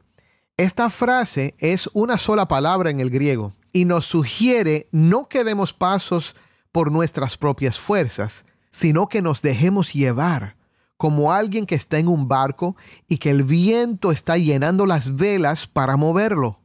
Esta 0.56 0.92
frase 0.92 1.56
es 1.58 1.90
una 1.94 2.20
sola 2.20 2.48
palabra 2.48 2.92
en 2.92 3.00
el 3.00 3.10
griego 3.10 3.54
y 3.74 3.86
nos 3.86 4.06
sugiere 4.06 4.88
no 4.92 5.28
que 5.28 5.44
demos 5.44 5.74
pasos 5.74 6.36
por 6.72 6.92
nuestras 6.92 7.40
propias 7.40 7.80
fuerzas, 7.80 8.46
sino 8.70 9.08
que 9.08 9.24
nos 9.24 9.42
dejemos 9.42 9.94
llevar 9.94 10.58
como 10.96 11.34
alguien 11.34 11.66
que 11.66 11.74
está 11.74 11.98
en 11.98 12.08
un 12.08 12.28
barco 12.28 12.76
y 13.08 13.18
que 13.18 13.32
el 13.32 13.46
viento 13.46 14.12
está 14.12 14.38
llenando 14.38 14.86
las 14.86 15.16
velas 15.16 15.66
para 15.66 15.98
moverlo. 15.98 16.60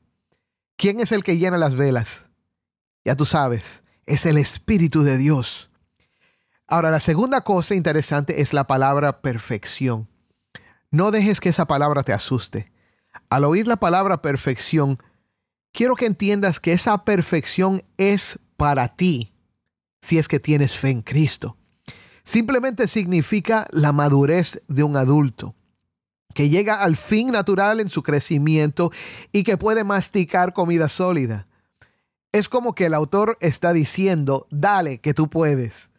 ¿Quién 0.76 1.00
es 1.00 1.12
el 1.12 1.23
que 1.23 1.38
llena 1.38 1.57
las 1.57 1.75
velas? 1.75 2.26
Ya 3.04 3.14
tú 3.16 3.25
sabes, 3.25 3.83
es 4.07 4.26
el 4.26 4.38
Espíritu 4.38 5.02
de 5.02 5.16
Dios. 5.16 5.71
Ahora, 6.66 6.90
la 6.90 7.00
segunda 7.00 7.43
cosa 7.43 7.75
interesante 7.75 8.40
es 8.40 8.52
la 8.52 8.66
palabra 8.66 9.21
perfección. 9.21 10.09
No 10.90 11.11
dejes 11.11 11.40
que 11.40 11.50
esa 11.50 11.66
palabra 11.66 12.02
te 12.02 12.12
asuste. 12.12 12.73
Al 13.28 13.45
oír 13.45 13.69
la 13.69 13.76
palabra 13.76 14.23
perfección, 14.23 14.99
quiero 15.73 15.95
que 15.95 16.07
entiendas 16.07 16.61
que 16.61 16.73
esa 16.73 17.04
perfección 17.04 17.85
es 17.97 18.38
para 18.57 18.97
ti, 18.97 19.35
si 20.00 20.19
es 20.19 20.26
que 20.26 20.40
tienes 20.40 20.76
fe 20.76 20.90
en 20.90 21.02
Cristo. 21.02 21.57
Simplemente 22.25 22.88
significa 22.88 23.69
la 23.71 23.93
madurez 23.93 24.62
de 24.66 24.83
un 24.83 24.97
adulto 24.97 25.54
que 26.35 26.50
llega 26.50 26.75
al 26.75 26.97
fin 26.97 27.31
natural 27.31 27.81
en 27.81 27.88
su 27.88 28.03
crecimiento 28.03 28.91
y 29.33 29.45
que 29.45 29.57
puede 29.57 29.85
masticar 29.85 30.53
comida 30.53 30.88
sólida. 30.88 31.47
Es 32.33 32.49
como 32.49 32.75
que 32.75 32.87
el 32.87 32.95
autor 32.95 33.38
está 33.41 33.73
diciendo, 33.73 34.47
dale, 34.50 34.99
que 34.99 35.14
tú 35.14 35.31
puedes. 35.31 35.91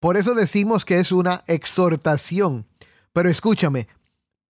Por 0.00 0.16
eso 0.16 0.34
decimos 0.34 0.84
que 0.84 1.00
es 1.00 1.10
una 1.10 1.42
exhortación. 1.46 2.66
Pero 3.12 3.30
escúchame, 3.30 3.88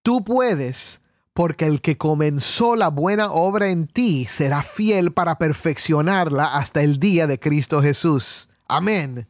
tú 0.02 0.24
puedes 0.24 1.00
porque 1.32 1.66
el 1.66 1.80
que 1.80 1.96
comenzó 1.96 2.74
la 2.74 2.88
buena 2.88 3.30
obra 3.30 3.68
en 3.68 3.86
ti 3.86 4.26
será 4.28 4.62
fiel 4.62 5.12
para 5.12 5.38
perfeccionarla 5.38 6.56
hasta 6.56 6.82
el 6.82 6.98
día 6.98 7.28
de 7.28 7.38
Cristo 7.38 7.80
Jesús. 7.80 8.48
Amén. 8.66 9.28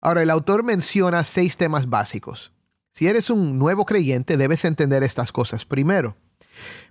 Ahora, 0.00 0.22
el 0.22 0.30
autor 0.30 0.64
menciona 0.64 1.22
seis 1.24 1.58
temas 1.58 1.88
básicos. 1.88 2.51
Si 2.92 3.06
eres 3.06 3.30
un 3.30 3.58
nuevo 3.58 3.86
creyente, 3.86 4.36
debes 4.36 4.64
entender 4.64 5.02
estas 5.02 5.32
cosas 5.32 5.64
primero. 5.64 6.16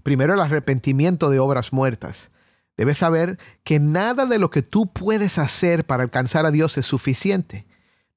Primero, 0.04 0.34
el 0.34 0.40
arrepentimiento 0.40 1.30
de 1.30 1.40
obras 1.40 1.72
muertas. 1.72 2.32
Debes 2.76 2.98
saber 2.98 3.38
que 3.64 3.80
nada 3.80 4.26
de 4.26 4.40
lo 4.40 4.50
que 4.50 4.64
tú 4.64 4.92
puedes 4.92 5.38
hacer 5.38 5.86
para 5.86 6.04
alcanzar 6.04 6.46
a 6.48 6.52
Dios 6.52 6.78
es 6.78 6.88
suficiente. 6.88 7.68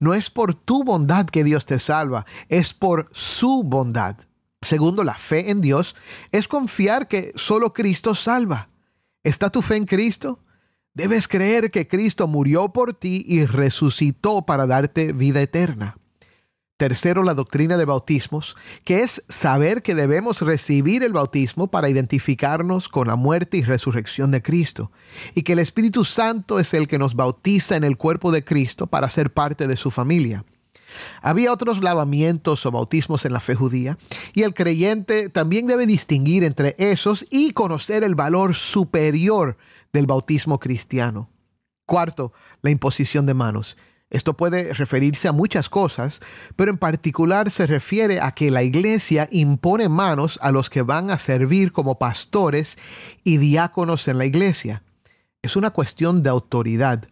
No 0.01 0.15
es 0.15 0.31
por 0.31 0.55
tu 0.55 0.85
bondad 0.85 1.27
que 1.27 1.45
Dios 1.45 1.67
te 1.67 1.79
salva, 1.79 2.25
es 2.49 2.73
por 2.73 3.09
su 3.13 3.63
bondad. 3.63 4.17
Segundo, 4.63 5.05
la 5.05 5.15
fe 5.15 5.51
en 5.51 5.61
Dios 5.61 5.95
es 6.33 6.49
confiar 6.49 7.07
que 7.07 7.33
solo 7.37 7.75
Cristo 7.75 8.15
salva. 8.15 8.71
¿Está 9.23 9.51
tu 9.51 9.61
fe 9.61 9.77
en 9.77 9.85
Cristo? 9.85 10.41
Debes 10.95 11.29
creer 11.29 11.71
que 11.71 11.87
Cristo 11.87 12.27
murió 12.29 12.73
por 12.73 12.95
ti 12.95 13.25
y 13.29 13.45
resucitó 13.45 14.47
para 14.47 14.67
darte 14.67 15.13
vida 15.13 15.43
eterna. 15.43 15.99
Tercero, 16.77 17.23
la 17.23 17.35
doctrina 17.35 17.77
de 17.77 17.85
bautismos, 17.85 18.57
que 18.83 19.03
es 19.03 19.23
saber 19.29 19.81
que 19.83 19.95
debemos 19.95 20.43
recibir 20.43 21.05
el 21.05 21.13
bautismo 21.13 21.69
para 21.69 21.89
identificarnos 21.89 22.89
con 22.89 23.07
la 23.07 23.15
muerte 23.15 23.59
y 23.59 23.63
resurrección 23.63 24.33
de 24.33 24.43
Cristo, 24.43 24.91
y 25.37 25.43
que 25.43 25.53
el 25.53 25.61
Espíritu 25.61 26.05
Santo 26.05 26.59
es 26.59 26.75
el 26.75 26.89
que 26.89 26.99
nos 26.99 27.15
bautiza 27.15 27.77
en 27.77 27.85
el 27.85 27.97
cuerpo 27.97 28.33
de 28.33 28.45
Cristo 28.45 28.89
para 28.89 29.09
ser 29.09 29.33
parte 29.33 29.69
de 29.69 29.77
su 29.77 29.93
familia. 29.93 30.45
Había 31.23 31.53
otros 31.53 31.81
lavamientos 31.81 32.67
o 32.67 32.73
bautismos 32.73 33.25
en 33.25 33.35
la 33.35 33.41
fe 33.41 33.55
judía, 33.55 33.97
y 34.33 34.43
el 34.43 34.53
creyente 34.53 35.29
también 35.29 35.69
debe 35.69 35.87
distinguir 35.87 36.43
entre 36.43 36.75
esos 36.79 37.25
y 37.31 37.53
conocer 37.53 38.03
el 38.03 38.17
valor 38.17 38.53
superior 38.57 39.59
del 39.93 40.07
bautismo 40.07 40.59
cristiano. 40.59 41.31
Cuarto, 41.87 42.33
la 42.63 42.71
imposición 42.71 43.27
de 43.27 43.35
manos 43.35 43.77
esto 44.15 44.37
puede 44.37 44.73
referirse 44.73 45.27
a 45.27 45.33
muchas 45.33 45.69
cosas, 45.69 46.21
pero 46.55 46.71
en 46.71 46.79
particular 46.79 47.51
se 47.51 47.67
refiere 47.67 48.21
a 48.21 48.31
que 48.31 48.53
la 48.53 48.63
iglesia 48.63 49.29
impone 49.33 49.89
manos 49.89 50.39
a 50.41 50.53
los 50.53 50.71
que 50.71 50.83
van 50.83 51.11
a 51.11 51.19
servir 51.19 51.73
como 51.73 51.99
pastores 51.99 52.79
y 53.25 53.39
diáconos 53.39 54.07
en 54.07 54.19
la 54.19 54.25
iglesia. 54.25 54.85
Es 55.43 55.57
una 55.57 55.71
cuestión 55.71 56.23
de 56.23 56.31
autoridad. 56.31 57.09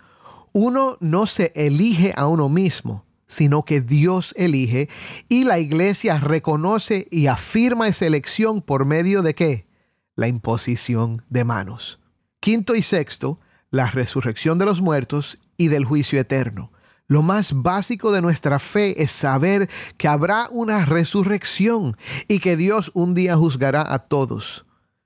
Uno 0.53 0.97
no 1.01 1.27
se 1.27 1.51
elige 1.57 2.15
a 2.17 2.29
uno 2.29 2.49
mismo, 2.49 3.05
sino 3.27 3.65
que 3.65 3.81
Dios 3.81 4.33
elige 4.37 4.89
y 5.29 5.43
la 5.43 5.59
iglesia 5.59 6.21
reconoce 6.21 7.09
y 7.11 7.27
afirma 7.27 7.89
esa 7.89 8.07
elección 8.07 8.63
por 8.63 8.85
medio 8.85 9.23
de 9.23 9.35
qué? 9.35 9.67
La 10.15 10.29
imposición 10.29 11.25
de 11.31 11.43
manos. 11.43 11.99
Quinto 12.39 12.77
y 12.77 12.83
sexto, 12.83 13.41
la 13.71 13.87
resurrección 13.87 14.59
de 14.59 14.67
los 14.67 14.81
muertos 14.81 15.41
y 15.57 15.67
del 15.67 15.85
juicio 15.85 16.21
eterno. 16.21 16.71
Lo 17.09 17.23
más 17.23 17.53
básico 17.63 18.13
de 18.13 18.23
nuestra 18.23 18.59
fe 18.59 19.03
es 19.03 19.13
saber 19.13 19.69
que 19.99 20.09
habrá 20.09 20.49
una 20.51 20.85
resurrección 20.85 21.97
y 22.29 22.39
que 22.39 22.57
Dios 22.57 22.91
un 22.95 23.15
día 23.15 23.37
juzgará 23.37 23.93
a 23.93 23.99
todos. 23.99 24.65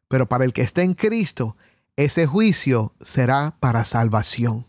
Pero 0.09 0.29
para 0.29 0.45
el 0.45 0.53
que 0.53 0.62
esté 0.62 0.83
en 0.83 0.95
Cristo, 0.95 1.57
ese 1.97 2.26
juicio 2.26 2.95
será 3.00 3.57
para 3.59 3.83
salvación. 3.85 4.67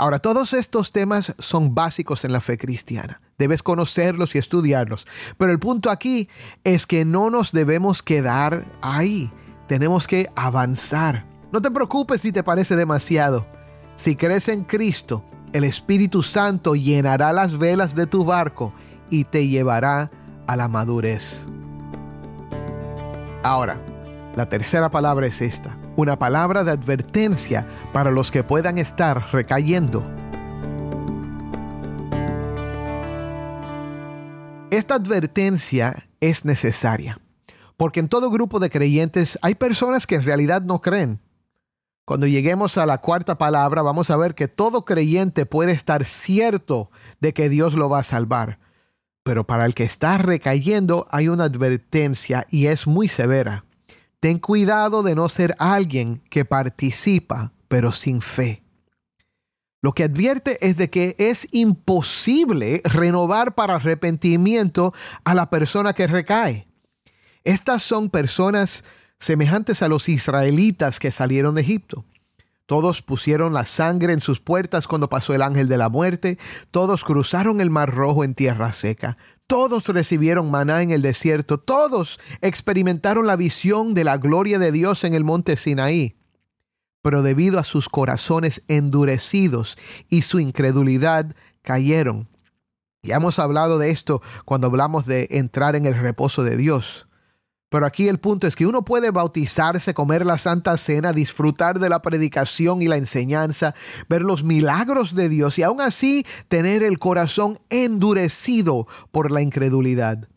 Ahora, 0.00 0.20
todos 0.20 0.52
estos 0.52 0.92
temas 0.92 1.34
son 1.38 1.74
básicos 1.74 2.24
en 2.24 2.32
la 2.32 2.40
fe 2.40 2.56
cristiana. 2.56 3.20
Debes 3.36 3.64
conocerlos 3.64 4.34
y 4.34 4.38
estudiarlos. 4.38 5.08
Pero 5.36 5.50
el 5.50 5.58
punto 5.58 5.90
aquí 5.90 6.28
es 6.62 6.86
que 6.86 7.04
no 7.04 7.30
nos 7.30 7.50
debemos 7.50 8.02
quedar 8.04 8.64
ahí. 8.80 9.32
Tenemos 9.66 10.06
que 10.06 10.30
avanzar. 10.36 11.26
No 11.50 11.60
te 11.60 11.72
preocupes 11.72 12.20
si 12.20 12.30
te 12.30 12.44
parece 12.44 12.76
demasiado. 12.76 13.46
Si 13.96 14.14
crees 14.14 14.48
en 14.48 14.62
Cristo, 14.62 15.24
el 15.52 15.64
Espíritu 15.64 16.22
Santo 16.22 16.74
llenará 16.74 17.32
las 17.32 17.58
velas 17.58 17.94
de 17.94 18.06
tu 18.06 18.24
barco 18.24 18.72
y 19.10 19.24
te 19.24 19.48
llevará 19.48 20.10
a 20.46 20.56
la 20.56 20.68
madurez. 20.68 21.46
Ahora, 23.42 23.80
la 24.36 24.48
tercera 24.48 24.90
palabra 24.90 25.26
es 25.26 25.40
esta, 25.40 25.76
una 25.96 26.18
palabra 26.18 26.64
de 26.64 26.72
advertencia 26.72 27.66
para 27.92 28.10
los 28.10 28.30
que 28.30 28.44
puedan 28.44 28.78
estar 28.78 29.32
recayendo. 29.32 30.04
Esta 34.70 34.96
advertencia 34.96 36.08
es 36.20 36.44
necesaria, 36.44 37.20
porque 37.76 38.00
en 38.00 38.08
todo 38.08 38.30
grupo 38.30 38.60
de 38.60 38.68
creyentes 38.68 39.38
hay 39.40 39.54
personas 39.54 40.06
que 40.06 40.16
en 40.16 40.24
realidad 40.24 40.62
no 40.62 40.82
creen, 40.82 41.20
cuando 42.08 42.26
lleguemos 42.26 42.78
a 42.78 42.86
la 42.86 43.02
cuarta 43.02 43.36
palabra, 43.36 43.82
vamos 43.82 44.08
a 44.08 44.16
ver 44.16 44.34
que 44.34 44.48
todo 44.48 44.86
creyente 44.86 45.44
puede 45.44 45.72
estar 45.72 46.06
cierto 46.06 46.90
de 47.20 47.34
que 47.34 47.50
Dios 47.50 47.74
lo 47.74 47.90
va 47.90 47.98
a 47.98 48.02
salvar. 48.02 48.60
Pero 49.24 49.46
para 49.46 49.66
el 49.66 49.74
que 49.74 49.84
está 49.84 50.16
recayendo 50.16 51.06
hay 51.10 51.28
una 51.28 51.44
advertencia 51.44 52.46
y 52.50 52.68
es 52.68 52.86
muy 52.86 53.08
severa. 53.08 53.66
Ten 54.20 54.38
cuidado 54.38 55.02
de 55.02 55.14
no 55.14 55.28
ser 55.28 55.54
alguien 55.58 56.22
que 56.30 56.46
participa 56.46 57.52
pero 57.68 57.92
sin 57.92 58.22
fe. 58.22 58.62
Lo 59.82 59.92
que 59.92 60.04
advierte 60.04 60.66
es 60.66 60.78
de 60.78 60.88
que 60.88 61.14
es 61.18 61.46
imposible 61.50 62.80
renovar 62.84 63.54
para 63.54 63.74
arrepentimiento 63.74 64.94
a 65.24 65.34
la 65.34 65.50
persona 65.50 65.92
que 65.92 66.06
recae. 66.06 66.68
Estas 67.44 67.82
son 67.82 68.08
personas 68.08 68.82
semejantes 69.18 69.82
a 69.82 69.88
los 69.88 70.08
israelitas 70.08 70.98
que 70.98 71.10
salieron 71.10 71.54
de 71.54 71.62
Egipto. 71.62 72.04
Todos 72.68 73.00
pusieron 73.00 73.54
la 73.54 73.64
sangre 73.64 74.12
en 74.12 74.20
sus 74.20 74.40
puertas 74.40 74.86
cuando 74.86 75.08
pasó 75.08 75.34
el 75.34 75.40
ángel 75.40 75.68
de 75.68 75.78
la 75.78 75.88
muerte. 75.88 76.38
Todos 76.70 77.02
cruzaron 77.02 77.62
el 77.62 77.70
mar 77.70 77.94
rojo 77.94 78.24
en 78.24 78.34
tierra 78.34 78.72
seca. 78.72 79.16
Todos 79.46 79.88
recibieron 79.88 80.50
maná 80.50 80.82
en 80.82 80.90
el 80.90 81.00
desierto. 81.00 81.58
Todos 81.58 82.20
experimentaron 82.42 83.26
la 83.26 83.36
visión 83.36 83.94
de 83.94 84.04
la 84.04 84.18
gloria 84.18 84.58
de 84.58 84.70
Dios 84.70 85.04
en 85.04 85.14
el 85.14 85.24
monte 85.24 85.56
Sinaí. 85.56 86.18
Pero 87.00 87.22
debido 87.22 87.58
a 87.58 87.64
sus 87.64 87.88
corazones 87.88 88.62
endurecidos 88.68 89.78
y 90.10 90.20
su 90.20 90.38
incredulidad, 90.38 91.34
cayeron. 91.62 92.28
Ya 93.02 93.16
hemos 93.16 93.38
hablado 93.38 93.78
de 93.78 93.88
esto 93.88 94.20
cuando 94.44 94.66
hablamos 94.66 95.06
de 95.06 95.28
entrar 95.30 95.74
en 95.74 95.86
el 95.86 95.94
reposo 95.94 96.42
de 96.42 96.58
Dios. 96.58 97.07
Pero 97.70 97.84
aquí 97.84 98.08
el 98.08 98.18
punto 98.18 98.46
es 98.46 98.56
que 98.56 98.66
uno 98.66 98.84
puede 98.84 99.10
bautizarse, 99.10 99.92
comer 99.92 100.24
la 100.24 100.38
Santa 100.38 100.76
Cena, 100.78 101.12
disfrutar 101.12 101.78
de 101.78 101.90
la 101.90 102.00
predicación 102.00 102.80
y 102.80 102.88
la 102.88 102.96
enseñanza, 102.96 103.74
ver 104.08 104.22
los 104.22 104.42
milagros 104.42 105.14
de 105.14 105.28
Dios 105.28 105.58
y 105.58 105.62
aún 105.64 105.82
así 105.82 106.24
tener 106.48 106.82
el 106.82 106.98
corazón 106.98 107.60
endurecido 107.68 108.86
por 109.10 109.30
la 109.30 109.42
incredulidad. 109.42 110.28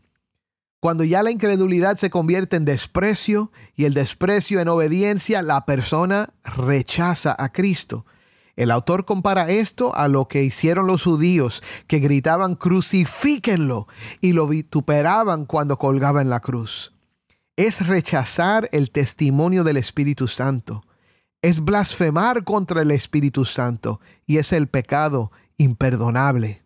Cuando 0.81 1.03
ya 1.05 1.23
la 1.23 1.31
incredulidad 1.31 1.95
se 1.95 2.09
convierte 2.09 2.57
en 2.57 2.65
desprecio 2.65 3.51
y 3.75 3.85
el 3.85 3.93
desprecio 3.93 4.59
en 4.59 4.67
obediencia, 4.67 5.41
la 5.41 5.65
persona 5.65 6.33
rechaza 6.43 7.35
a 7.37 7.49
Cristo. 7.49 8.05
El 8.57 8.71
autor 8.71 9.05
compara 9.05 9.49
esto 9.49 9.95
a 9.95 10.09
lo 10.09 10.27
que 10.27 10.43
hicieron 10.43 10.85
los 10.85 11.03
judíos, 11.03 11.63
que 11.87 11.99
gritaban 11.99 12.55
crucifíquenlo 12.55 13.87
y 14.19 14.33
lo 14.33 14.47
vituperaban 14.47 15.45
cuando 15.45 15.77
colgaba 15.77 16.21
en 16.21 16.29
la 16.29 16.41
cruz 16.41 16.91
es 17.55 17.85
rechazar 17.85 18.69
el 18.71 18.91
testimonio 18.91 19.63
del 19.63 19.77
Espíritu 19.77 20.27
Santo, 20.27 20.83
es 21.41 21.61
blasfemar 21.61 22.43
contra 22.43 22.81
el 22.81 22.91
Espíritu 22.91 23.45
Santo 23.45 23.99
y 24.25 24.37
es 24.37 24.53
el 24.53 24.67
pecado 24.67 25.31
imperdonable. 25.57 26.63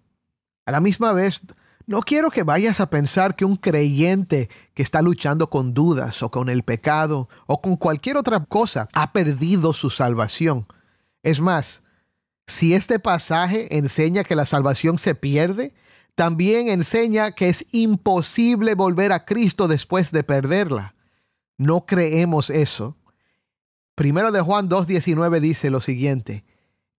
A 0.65 0.71
la 0.71 0.81
misma 0.81 1.13
vez, 1.13 1.41
no 1.87 2.01
quiero 2.01 2.31
que 2.31 2.43
vayas 2.43 2.79
a 2.79 2.89
pensar 2.89 3.35
que 3.35 3.45
un 3.45 3.55
creyente 3.57 4.49
que 4.73 4.81
está 4.81 5.01
luchando 5.01 5.49
con 5.49 5.73
dudas 5.73 6.23
o 6.23 6.31
con 6.31 6.49
el 6.49 6.63
pecado 6.63 7.29
o 7.45 7.61
con 7.61 7.77
cualquier 7.77 8.17
otra 8.17 8.43
cosa 8.43 8.89
ha 8.93 9.13
perdido 9.13 9.71
su 9.71 9.89
salvación. 9.89 10.65
Es 11.21 11.41
más, 11.41 11.83
si 12.47 12.73
este 12.73 12.99
pasaje 12.99 13.77
enseña 13.77 14.23
que 14.23 14.35
la 14.35 14.45
salvación 14.45 14.97
se 14.97 15.15
pierde, 15.15 15.73
también 16.15 16.69
enseña 16.69 17.31
que 17.31 17.49
es 17.49 17.65
imposible 17.71 18.73
volver 18.73 19.11
a 19.11 19.25
Cristo 19.25 19.67
después 19.67 20.11
de 20.11 20.23
perderla. 20.23 20.95
No 21.57 21.85
creemos 21.85 22.49
eso. 22.49 22.97
Primero 23.95 24.31
de 24.31 24.41
Juan 24.41 24.69
2.19 24.69 25.39
dice 25.39 25.69
lo 25.69 25.81
siguiente. 25.81 26.43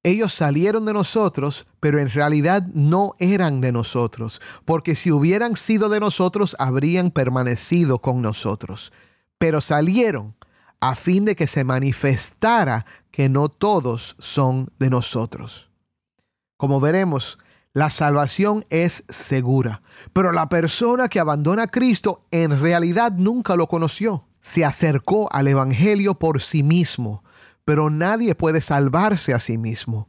Ellos 0.02 0.32
salieron 0.32 0.84
de 0.84 0.92
nosotros, 0.92 1.66
pero 1.80 1.98
en 1.98 2.08
realidad 2.10 2.62
no 2.74 3.16
eran 3.18 3.60
de 3.60 3.72
nosotros, 3.72 4.40
porque 4.64 4.94
si 4.94 5.10
hubieran 5.10 5.56
sido 5.56 5.88
de 5.88 5.98
nosotros, 5.98 6.54
habrían 6.60 7.10
permanecido 7.10 7.98
con 7.98 8.22
nosotros. 8.22 8.92
Pero 9.38 9.60
salieron 9.60 10.36
a 10.78 10.94
fin 10.94 11.24
de 11.24 11.34
que 11.34 11.46
se 11.46 11.64
manifestara 11.64 12.86
que 13.10 13.28
no 13.28 13.48
todos 13.48 14.14
son 14.18 14.70
de 14.78 14.90
nosotros. 14.90 15.70
Como 16.56 16.80
veremos, 16.80 17.38
la 17.76 17.90
salvación 17.90 18.64
es 18.70 19.04
segura, 19.10 19.82
pero 20.14 20.32
la 20.32 20.48
persona 20.48 21.08
que 21.08 21.20
abandona 21.20 21.64
a 21.64 21.66
Cristo 21.66 22.24
en 22.30 22.58
realidad 22.58 23.12
nunca 23.12 23.54
lo 23.54 23.66
conoció. 23.66 24.24
Se 24.40 24.64
acercó 24.64 25.30
al 25.30 25.46
Evangelio 25.46 26.14
por 26.14 26.40
sí 26.40 26.62
mismo, 26.62 27.22
pero 27.66 27.90
nadie 27.90 28.34
puede 28.34 28.62
salvarse 28.62 29.34
a 29.34 29.40
sí 29.40 29.58
mismo. 29.58 30.08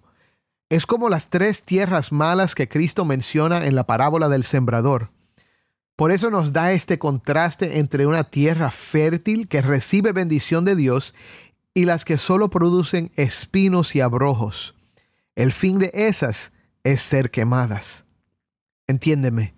Es 0.69 0.85
como 0.85 1.09
las 1.09 1.27
tres 1.29 1.63
tierras 1.63 2.13
malas 2.13 2.55
que 2.55 2.69
Cristo 2.69 3.03
menciona 3.03 3.65
en 3.65 3.75
la 3.75 3.85
parábola 3.85 4.29
del 4.29 4.45
sembrador. 4.45 5.11
Por 5.97 6.13
eso 6.13 6.31
nos 6.31 6.53
da 6.53 6.71
este 6.71 6.97
contraste 6.99 7.79
entre 7.79 8.07
una 8.07 8.23
tierra 8.23 8.71
fértil 8.71 9.49
que 9.49 9.61
recibe 9.61 10.13
bendición 10.13 10.63
de 10.63 10.77
Dios 10.77 11.13
y 11.73 11.83
las 11.83 12.05
que 12.05 12.17
solo 12.17 12.49
producen 12.49 13.11
espinos 13.17 13.93
y 13.93 13.99
abrojos. 13.99 14.73
El 15.35 15.51
fin 15.51 15.79
de 15.79 15.91
esas 15.93 16.53
es 16.87 17.01
ser 17.01 17.31
quemadas. 17.31 18.05
Entiéndeme, 18.87 19.53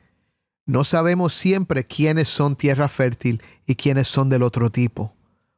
no 0.65 0.83
sabemos 0.83 1.35
siempre 1.35 1.85
quiénes 1.85 2.27
son 2.27 2.55
tierra 2.55 2.87
fértil 2.87 3.43
y 3.67 3.75
quiénes 3.75 4.07
son 4.07 4.29
del 4.29 4.41
otro 4.41 4.71
tipo. 4.71 5.13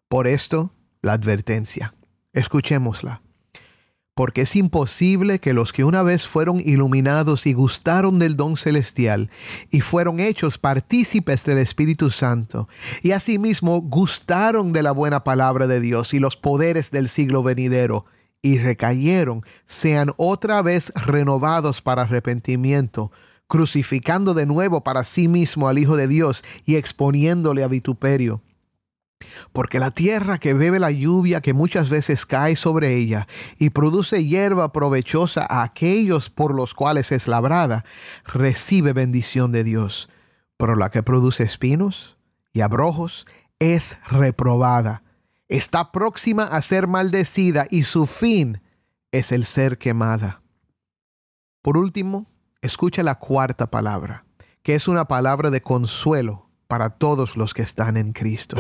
Por 0.10 0.28
esto, 0.28 0.74
la 1.02 1.14
advertencia. 1.14 1.94
Escuchémosla. 2.34 3.22
Porque 4.14 4.42
es 4.42 4.58
imposible 4.58 5.40
que 5.40 5.54
los 5.54 5.72
que 5.72 5.86
una 5.86 6.04
vez 6.04 6.28
fueron 6.28 6.60
iluminados 6.60 7.48
y 7.48 7.54
gustaron 7.54 8.20
del 8.20 8.36
don 8.36 8.58
celestial 8.58 9.30
y 9.70 9.80
fueron 9.80 10.20
hechos 10.20 10.58
partícipes 10.58 11.46
del 11.46 11.60
Espíritu 11.60 12.12
Santo 12.12 12.68
y 13.02 13.12
asimismo 13.12 13.80
gustaron 13.80 14.74
de 14.74 14.84
la 14.84 14.92
buena 14.92 15.24
palabra 15.24 15.68
de 15.68 15.80
Dios 15.80 16.14
y 16.14 16.20
los 16.20 16.36
poderes 16.36 16.92
del 16.92 17.08
siglo 17.08 17.42
venidero, 17.42 18.06
y 18.42 18.58
recayeron, 18.58 19.46
sean 19.66 20.12
otra 20.18 20.62
vez 20.62 20.92
renovados 20.96 21.82
para 21.82 22.04
arrepentimiento, 22.04 23.12
crucificando 23.48 24.34
de 24.34 24.46
nuevo 24.46 24.84
para 24.84 25.04
sí 25.04 25.28
mismo 25.28 25.68
al 25.68 25.78
Hijo 25.78 25.96
de 25.96 26.08
Dios 26.08 26.44
y 26.66 26.76
exponiéndole 26.78 27.64
a 27.64 27.68
vituperio. 27.68 28.42
Porque 29.54 29.80
la 29.80 29.92
tierra 29.92 30.40
que 30.40 30.54
bebe 30.54 30.80
la 30.80 30.90
lluvia 30.90 31.42
que 31.42 31.54
muchas 31.54 31.90
veces 31.90 32.26
cae 32.26 32.56
sobre 32.56 32.96
ella 32.96 33.28
y 33.60 33.70
produce 33.70 34.26
hierba 34.26 34.72
provechosa 34.72 35.46
a 35.48 35.62
aquellos 35.62 36.30
por 36.32 36.56
los 36.56 36.74
cuales 36.74 37.12
es 37.12 37.28
labrada, 37.28 37.86
recibe 38.26 38.94
bendición 38.94 39.52
de 39.52 39.64
Dios. 39.64 40.10
Pero 40.58 40.76
la 40.76 40.90
que 40.90 41.04
produce 41.04 41.44
espinos 41.44 42.18
y 42.54 42.62
abrojos 42.62 43.28
es 43.60 43.98
reprobada 44.10 45.04
está 45.52 45.92
próxima 45.92 46.46
a 46.46 46.62
ser 46.62 46.88
maldecida 46.88 47.68
y 47.70 47.84
su 47.84 48.08
fin 48.08 48.62
es 49.12 49.34
el 49.34 49.46
ser 49.46 49.78
quemada. 49.78 50.42
Por 51.62 51.78
último, 51.78 52.26
escucha 52.62 53.04
la 53.04 53.16
cuarta 53.16 53.70
palabra, 53.70 54.26
que 54.64 54.76
es 54.76 54.88
una 54.88 55.06
palabra 55.06 55.50
de 55.50 55.62
consuelo 55.62 56.50
para 56.68 56.90
todos 56.92 57.36
los 57.36 57.54
que 57.54 57.64
están 57.64 57.98
en 57.98 58.14
Cristo. 58.14 58.56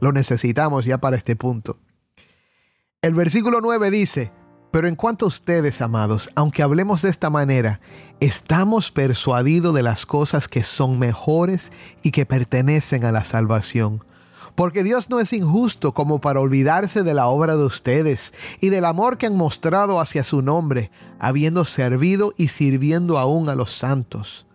Lo 0.00 0.12
necesitamos 0.12 0.86
ya 0.86 0.98
para 0.98 1.16
este 1.16 1.36
punto. 1.36 1.78
El 3.02 3.14
versículo 3.14 3.60
9 3.60 3.90
dice, 3.90 4.32
pero 4.76 4.88
en 4.88 4.94
cuanto 4.94 5.24
a 5.24 5.28
ustedes, 5.28 5.80
amados, 5.80 6.28
aunque 6.34 6.62
hablemos 6.62 7.00
de 7.00 7.08
esta 7.08 7.30
manera, 7.30 7.80
estamos 8.20 8.90
persuadidos 8.90 9.74
de 9.74 9.82
las 9.82 10.04
cosas 10.04 10.48
que 10.48 10.62
son 10.62 10.98
mejores 10.98 11.72
y 12.02 12.10
que 12.10 12.26
pertenecen 12.26 13.06
a 13.06 13.10
la 13.10 13.24
salvación. 13.24 14.04
Porque 14.54 14.84
Dios 14.84 15.08
no 15.08 15.18
es 15.18 15.32
injusto 15.32 15.94
como 15.94 16.20
para 16.20 16.40
olvidarse 16.40 17.02
de 17.02 17.14
la 17.14 17.26
obra 17.28 17.56
de 17.56 17.64
ustedes 17.64 18.34
y 18.60 18.68
del 18.68 18.84
amor 18.84 19.16
que 19.16 19.24
han 19.24 19.34
mostrado 19.34 19.98
hacia 19.98 20.22
su 20.24 20.42
nombre, 20.42 20.90
habiendo 21.18 21.64
servido 21.64 22.34
y 22.36 22.48
sirviendo 22.48 23.16
aún 23.18 23.48
a 23.48 23.54
los 23.54 23.72
santos. 23.72 24.46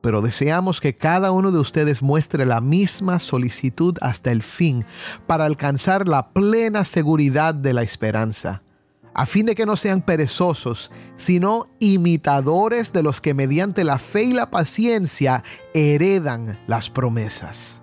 Pero 0.00 0.22
deseamos 0.22 0.80
que 0.80 0.94
cada 0.94 1.32
uno 1.32 1.50
de 1.50 1.58
ustedes 1.58 2.02
muestre 2.02 2.46
la 2.46 2.60
misma 2.60 3.18
solicitud 3.18 3.98
hasta 4.00 4.30
el 4.30 4.44
fin, 4.44 4.84
para 5.26 5.44
alcanzar 5.44 6.06
la 6.06 6.28
plena 6.28 6.84
seguridad 6.84 7.52
de 7.52 7.72
la 7.72 7.82
esperanza 7.82 8.62
a 9.18 9.24
fin 9.24 9.46
de 9.46 9.54
que 9.54 9.64
no 9.64 9.76
sean 9.76 10.02
perezosos, 10.02 10.92
sino 11.16 11.68
imitadores 11.78 12.92
de 12.92 13.02
los 13.02 13.22
que 13.22 13.32
mediante 13.32 13.82
la 13.82 13.98
fe 13.98 14.24
y 14.24 14.32
la 14.34 14.50
paciencia 14.50 15.42
heredan 15.72 16.60
las 16.66 16.90
promesas. 16.90 17.82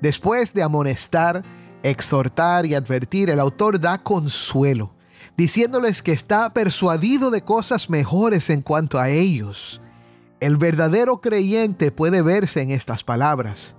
Después 0.00 0.54
de 0.54 0.62
amonestar, 0.62 1.42
exhortar 1.82 2.64
y 2.64 2.74
advertir, 2.74 3.28
el 3.28 3.40
autor 3.40 3.80
da 3.80 3.98
consuelo, 3.98 4.94
diciéndoles 5.36 6.00
que 6.00 6.12
está 6.12 6.52
persuadido 6.52 7.32
de 7.32 7.42
cosas 7.42 7.90
mejores 7.90 8.48
en 8.48 8.62
cuanto 8.62 9.00
a 9.00 9.08
ellos. 9.08 9.80
El 10.38 10.58
verdadero 10.58 11.20
creyente 11.20 11.90
puede 11.90 12.22
verse 12.22 12.62
en 12.62 12.70
estas 12.70 13.02
palabras. 13.02 13.74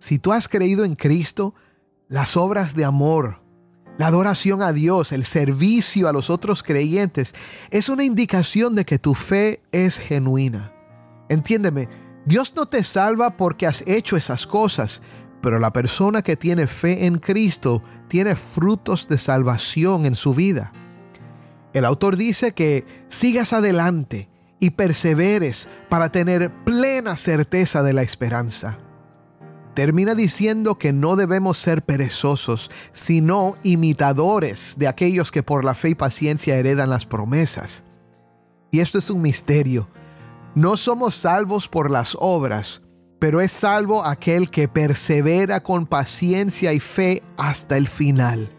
Si 0.00 0.18
tú 0.18 0.32
has 0.32 0.48
creído 0.48 0.84
en 0.84 0.96
Cristo, 0.96 1.54
las 2.08 2.36
obras 2.36 2.74
de 2.74 2.84
amor, 2.84 3.41
La 3.98 4.06
adoración 4.06 4.62
a 4.62 4.72
Dios, 4.72 5.12
el 5.12 5.24
servicio 5.24 6.08
a 6.08 6.12
los 6.12 6.30
otros 6.30 6.62
creyentes, 6.62 7.34
es 7.70 7.88
una 7.88 8.04
indicación 8.04 8.74
de 8.74 8.84
que 8.84 8.98
tu 8.98 9.14
fe 9.14 9.62
es 9.70 9.98
genuina. 9.98 10.72
Entiéndeme, 11.28 11.88
Dios 12.24 12.54
no 12.56 12.66
te 12.66 12.84
salva 12.84 13.36
porque 13.36 13.66
has 13.66 13.84
hecho 13.86 14.16
esas 14.16 14.46
cosas, 14.46 15.02
pero 15.42 15.58
la 15.58 15.72
persona 15.72 16.22
que 16.22 16.36
tiene 16.36 16.66
fe 16.66 17.04
en 17.04 17.18
Cristo 17.18 17.82
tiene 18.08 18.34
frutos 18.34 19.08
de 19.08 19.18
salvación 19.18 20.06
en 20.06 20.14
su 20.14 20.32
vida. 20.32 20.72
El 21.74 21.84
autor 21.84 22.16
dice 22.16 22.52
que 22.52 22.86
sigas 23.08 23.52
adelante 23.52 24.30
y 24.58 24.70
perseveres 24.70 25.68
para 25.88 26.10
tener 26.12 26.52
plena 26.64 27.16
certeza 27.16 27.82
de 27.82 27.92
la 27.92 28.02
esperanza 28.02 28.78
termina 29.74 30.14
diciendo 30.14 30.76
que 30.76 30.92
no 30.92 31.16
debemos 31.16 31.58
ser 31.58 31.82
perezosos, 31.84 32.70
sino 32.92 33.56
imitadores 33.62 34.74
de 34.78 34.88
aquellos 34.88 35.30
que 35.30 35.42
por 35.42 35.64
la 35.64 35.74
fe 35.74 35.90
y 35.90 35.94
paciencia 35.94 36.56
heredan 36.56 36.90
las 36.90 37.06
promesas. 37.06 37.84
Y 38.70 38.80
esto 38.80 38.98
es 38.98 39.10
un 39.10 39.22
misterio. 39.22 39.88
No 40.54 40.76
somos 40.76 41.14
salvos 41.14 41.68
por 41.68 41.90
las 41.90 42.16
obras, 42.18 42.82
pero 43.18 43.40
es 43.40 43.52
salvo 43.52 44.04
aquel 44.04 44.50
que 44.50 44.68
persevera 44.68 45.62
con 45.62 45.86
paciencia 45.86 46.72
y 46.72 46.80
fe 46.80 47.22
hasta 47.36 47.76
el 47.76 47.86
final. 47.86 48.50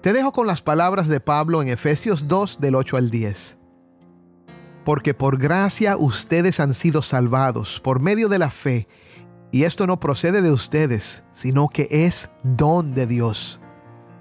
Te 0.00 0.12
dejo 0.12 0.32
con 0.32 0.46
las 0.46 0.62
palabras 0.62 1.08
de 1.08 1.20
Pablo 1.20 1.60
en 1.60 1.68
Efesios 1.68 2.28
2 2.28 2.60
del 2.60 2.76
8 2.76 2.96
al 2.96 3.10
10. 3.10 3.58
Porque 4.84 5.12
por 5.12 5.38
gracia 5.38 5.96
ustedes 5.96 6.60
han 6.60 6.72
sido 6.72 7.02
salvados 7.02 7.80
por 7.80 8.00
medio 8.00 8.28
de 8.28 8.38
la 8.38 8.50
fe, 8.50 8.88
y 9.50 9.64
esto 9.64 9.86
no 9.86 9.98
procede 9.98 10.42
de 10.42 10.52
ustedes, 10.52 11.24
sino 11.32 11.68
que 11.68 11.88
es 11.90 12.30
don 12.42 12.94
de 12.94 13.06
Dios. 13.06 13.60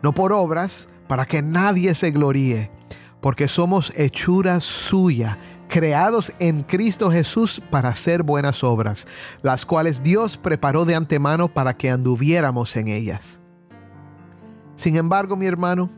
No 0.01 0.13
por 0.13 0.31
obras, 0.31 0.87
para 1.07 1.25
que 1.25 1.41
nadie 1.41 1.95
se 1.95 2.11
gloríe, 2.11 2.71
porque 3.21 3.47
somos 3.47 3.91
hechura 3.95 4.59
suya, 4.59 5.37
creados 5.67 6.31
en 6.39 6.63
Cristo 6.63 7.11
Jesús 7.11 7.61
para 7.69 7.89
hacer 7.89 8.23
buenas 8.23 8.63
obras, 8.63 9.07
las 9.41 9.65
cuales 9.65 10.03
Dios 10.03 10.37
preparó 10.37 10.85
de 10.85 10.95
antemano 10.95 11.53
para 11.53 11.75
que 11.75 11.89
anduviéramos 11.89 12.75
en 12.75 12.87
ellas. 12.87 13.41
Sin 14.75 14.95
embargo, 14.95 15.35
mi 15.35 15.45
hermano, 15.45 15.89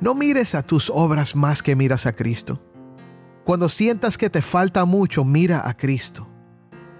no 0.00 0.14
mires 0.14 0.54
a 0.54 0.62
tus 0.62 0.90
obras 0.90 1.34
más 1.34 1.62
que 1.62 1.74
miras 1.74 2.06
a 2.06 2.12
Cristo. 2.12 2.62
Cuando 3.44 3.68
sientas 3.68 4.18
que 4.18 4.30
te 4.30 4.42
falta 4.42 4.84
mucho, 4.84 5.24
mira 5.24 5.66
a 5.66 5.74
Cristo. 5.74 6.28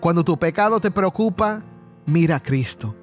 Cuando 0.01 0.25
tu 0.25 0.39
pecado 0.39 0.81
te 0.81 0.93
preocupa, 0.93 1.63
mira 2.07 2.37
a 2.37 2.41
Cristo. 2.41 2.95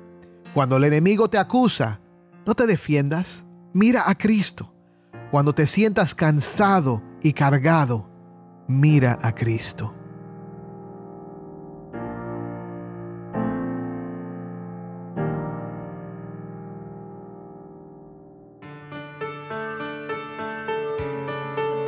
Cuando 0.53 0.77
el 0.77 0.86
enemigo 0.86 1.29
te 1.29 1.38
acusa, 1.38 1.99
no 2.45 2.55
te 2.55 2.65
defiendas, 2.65 3.45
mira 3.73 4.10
a 4.10 4.15
Cristo. 4.15 4.73
Cuando 5.29 5.53
te 5.53 5.67
sientas 5.67 6.15
cansado 6.15 7.03
y 7.21 7.34
cargado, 7.34 8.10
mira 8.67 9.17
a 9.21 9.36
Cristo. 9.36 9.93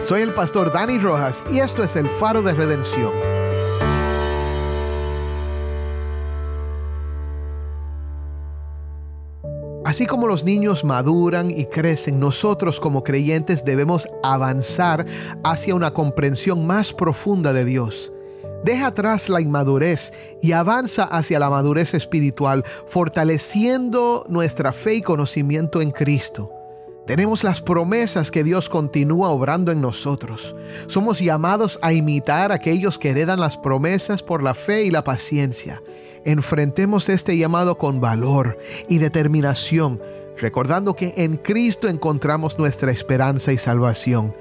Soy 0.01 0.21
el 0.21 0.33
pastor 0.33 0.71
Dani 0.71 0.99
Rojas 0.99 1.43
y 1.51 1.59
esto 1.59 1.83
es 1.83 1.95
el 1.95 2.09
faro 2.09 2.41
de 2.41 2.53
redención. 2.53 3.36
Así 9.87 10.05
como 10.05 10.27
los 10.27 10.43
niños 10.43 10.83
maduran 10.83 11.49
y 11.49 11.65
crecen, 11.65 12.19
nosotros 12.19 12.81
como 12.81 13.05
creyentes 13.05 13.63
debemos 13.63 14.09
avanzar 14.21 15.05
hacia 15.45 15.75
una 15.75 15.91
comprensión 15.91 16.67
más 16.67 16.91
profunda 16.91 17.53
de 17.53 17.63
Dios. 17.63 18.11
Deja 18.65 18.87
atrás 18.87 19.29
la 19.29 19.39
inmadurez 19.39 20.11
y 20.41 20.51
avanza 20.51 21.05
hacia 21.05 21.39
la 21.39 21.49
madurez 21.49 21.93
espiritual, 21.93 22.65
fortaleciendo 22.85 24.25
nuestra 24.27 24.73
fe 24.73 24.95
y 24.95 25.01
conocimiento 25.01 25.81
en 25.81 25.91
Cristo. 25.91 26.56
Tenemos 27.07 27.45
las 27.45 27.61
promesas 27.61 28.31
que 28.31 28.43
Dios 28.43 28.67
continúa 28.67 29.29
obrando 29.29 29.71
en 29.71 29.79
nosotros. 29.79 30.53
Somos 30.87 31.19
llamados 31.19 31.79
a 31.81 31.93
imitar 31.93 32.51
a 32.51 32.55
aquellos 32.55 32.99
que 32.99 33.11
heredan 33.11 33.39
las 33.39 33.57
promesas 33.57 34.21
por 34.21 34.43
la 34.43 34.53
fe 34.53 34.83
y 34.83 34.91
la 34.91 35.05
paciencia. 35.05 35.81
Enfrentemos 36.25 37.07
este 37.07 37.37
llamado 37.37 37.77
con 37.77 38.01
valor 38.01 38.57
y 38.89 38.97
determinación, 38.97 40.01
recordando 40.37 40.95
que 40.95 41.13
en 41.15 41.37
Cristo 41.37 41.87
encontramos 41.87 42.59
nuestra 42.59 42.91
esperanza 42.91 43.53
y 43.53 43.57
salvación. 43.57 44.35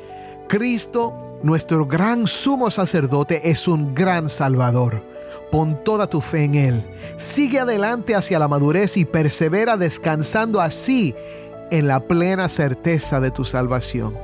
Cristo, 0.48 1.14
nuestro 1.44 1.86
gran 1.86 2.26
sumo 2.26 2.72
sacerdote, 2.72 3.48
es 3.48 3.68
un 3.68 3.94
gran 3.94 4.28
salvador. 4.28 5.04
Pon 5.52 5.84
toda 5.84 6.08
tu 6.08 6.20
fe 6.20 6.42
en 6.42 6.56
Él. 6.56 6.84
Sigue 7.16 7.60
adelante 7.60 8.16
hacia 8.16 8.40
la 8.40 8.48
madurez 8.48 8.96
y 8.96 9.04
persevera 9.04 9.76
descansando 9.76 10.60
así 10.60 11.14
en 11.70 11.86
la 11.86 12.00
plena 12.00 12.48
certeza 12.48 13.20
de 13.20 13.30
tu 13.30 13.44
salvación. 13.44 14.16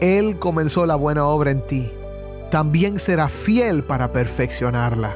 Él 0.00 0.38
comenzó 0.38 0.86
la 0.86 0.96
buena 0.96 1.26
obra 1.26 1.50
en 1.50 1.66
ti, 1.66 1.90
también 2.50 2.98
será 2.98 3.28
fiel 3.28 3.84
para 3.84 4.12
perfeccionarla. 4.12 5.14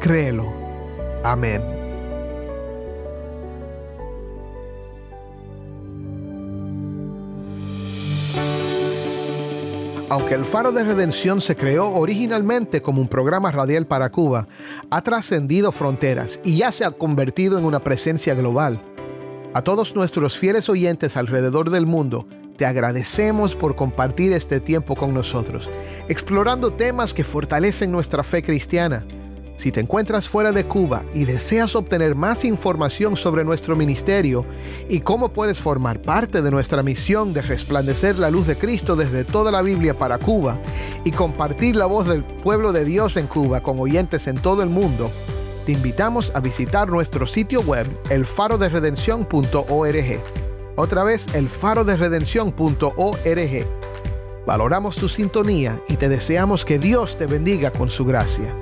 Créelo. 0.00 0.46
Amén. 1.24 1.62
Aunque 10.12 10.34
el 10.34 10.44
Faro 10.44 10.72
de 10.72 10.84
Redención 10.84 11.40
se 11.40 11.56
creó 11.56 11.90
originalmente 11.94 12.82
como 12.82 13.00
un 13.00 13.08
programa 13.08 13.50
radial 13.50 13.86
para 13.86 14.12
Cuba, 14.12 14.46
ha 14.90 15.00
trascendido 15.00 15.72
fronteras 15.72 16.38
y 16.44 16.58
ya 16.58 16.70
se 16.70 16.84
ha 16.84 16.90
convertido 16.90 17.56
en 17.56 17.64
una 17.64 17.82
presencia 17.82 18.34
global. 18.34 18.91
A 19.54 19.60
todos 19.60 19.94
nuestros 19.94 20.38
fieles 20.38 20.70
oyentes 20.70 21.18
alrededor 21.18 21.68
del 21.68 21.84
mundo, 21.84 22.26
te 22.56 22.64
agradecemos 22.64 23.54
por 23.54 23.76
compartir 23.76 24.32
este 24.32 24.60
tiempo 24.60 24.96
con 24.96 25.12
nosotros, 25.12 25.68
explorando 26.08 26.72
temas 26.72 27.12
que 27.12 27.22
fortalecen 27.22 27.92
nuestra 27.92 28.22
fe 28.22 28.42
cristiana. 28.42 29.06
Si 29.56 29.70
te 29.70 29.80
encuentras 29.80 30.26
fuera 30.26 30.52
de 30.52 30.64
Cuba 30.64 31.04
y 31.12 31.26
deseas 31.26 31.76
obtener 31.76 32.14
más 32.14 32.46
información 32.46 33.14
sobre 33.14 33.44
nuestro 33.44 33.76
ministerio 33.76 34.46
y 34.88 35.00
cómo 35.00 35.34
puedes 35.34 35.60
formar 35.60 36.00
parte 36.00 36.40
de 36.40 36.50
nuestra 36.50 36.82
misión 36.82 37.34
de 37.34 37.42
resplandecer 37.42 38.18
la 38.18 38.30
luz 38.30 38.46
de 38.46 38.56
Cristo 38.56 38.96
desde 38.96 39.24
toda 39.24 39.52
la 39.52 39.60
Biblia 39.60 39.94
para 39.98 40.16
Cuba 40.16 40.58
y 41.04 41.10
compartir 41.10 41.76
la 41.76 41.84
voz 41.84 42.06
del 42.06 42.24
pueblo 42.24 42.72
de 42.72 42.86
Dios 42.86 43.18
en 43.18 43.26
Cuba 43.26 43.62
con 43.62 43.78
oyentes 43.78 44.26
en 44.28 44.36
todo 44.36 44.62
el 44.62 44.70
mundo, 44.70 45.12
te 45.64 45.72
invitamos 45.72 46.32
a 46.34 46.40
visitar 46.40 46.88
nuestro 46.88 47.26
sitio 47.26 47.60
web 47.62 47.86
elfaroderedención.org. 48.10 50.20
Otra 50.76 51.04
vez, 51.04 51.26
elfaroderedención.org. 51.34 53.66
Valoramos 54.46 54.96
tu 54.96 55.08
sintonía 55.08 55.80
y 55.88 55.96
te 55.96 56.08
deseamos 56.08 56.64
que 56.64 56.78
Dios 56.78 57.16
te 57.16 57.26
bendiga 57.26 57.70
con 57.70 57.90
su 57.90 58.04
gracia. 58.04 58.54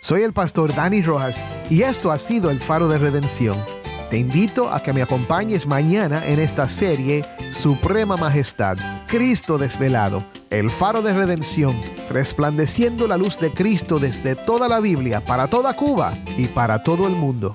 Soy 0.00 0.22
el 0.22 0.32
pastor 0.32 0.74
Dani 0.74 1.00
Rojas 1.00 1.44
y 1.70 1.82
esto 1.82 2.10
ha 2.10 2.18
sido 2.18 2.50
el 2.50 2.60
faro 2.60 2.88
de 2.88 2.98
redención. 2.98 3.56
Te 4.12 4.18
invito 4.18 4.68
a 4.68 4.82
que 4.82 4.92
me 4.92 5.00
acompañes 5.00 5.66
mañana 5.66 6.22
en 6.26 6.38
esta 6.38 6.68
serie 6.68 7.24
Suprema 7.50 8.18
Majestad, 8.18 8.76
Cristo 9.06 9.56
desvelado, 9.56 10.22
el 10.50 10.70
faro 10.70 11.00
de 11.00 11.14
redención, 11.14 11.80
resplandeciendo 12.10 13.08
la 13.08 13.16
luz 13.16 13.40
de 13.40 13.54
Cristo 13.54 13.98
desde 13.98 14.36
toda 14.36 14.68
la 14.68 14.80
Biblia, 14.80 15.24
para 15.24 15.48
toda 15.48 15.72
Cuba 15.72 16.12
y 16.36 16.48
para 16.48 16.82
todo 16.82 17.06
el 17.06 17.14
mundo. 17.14 17.54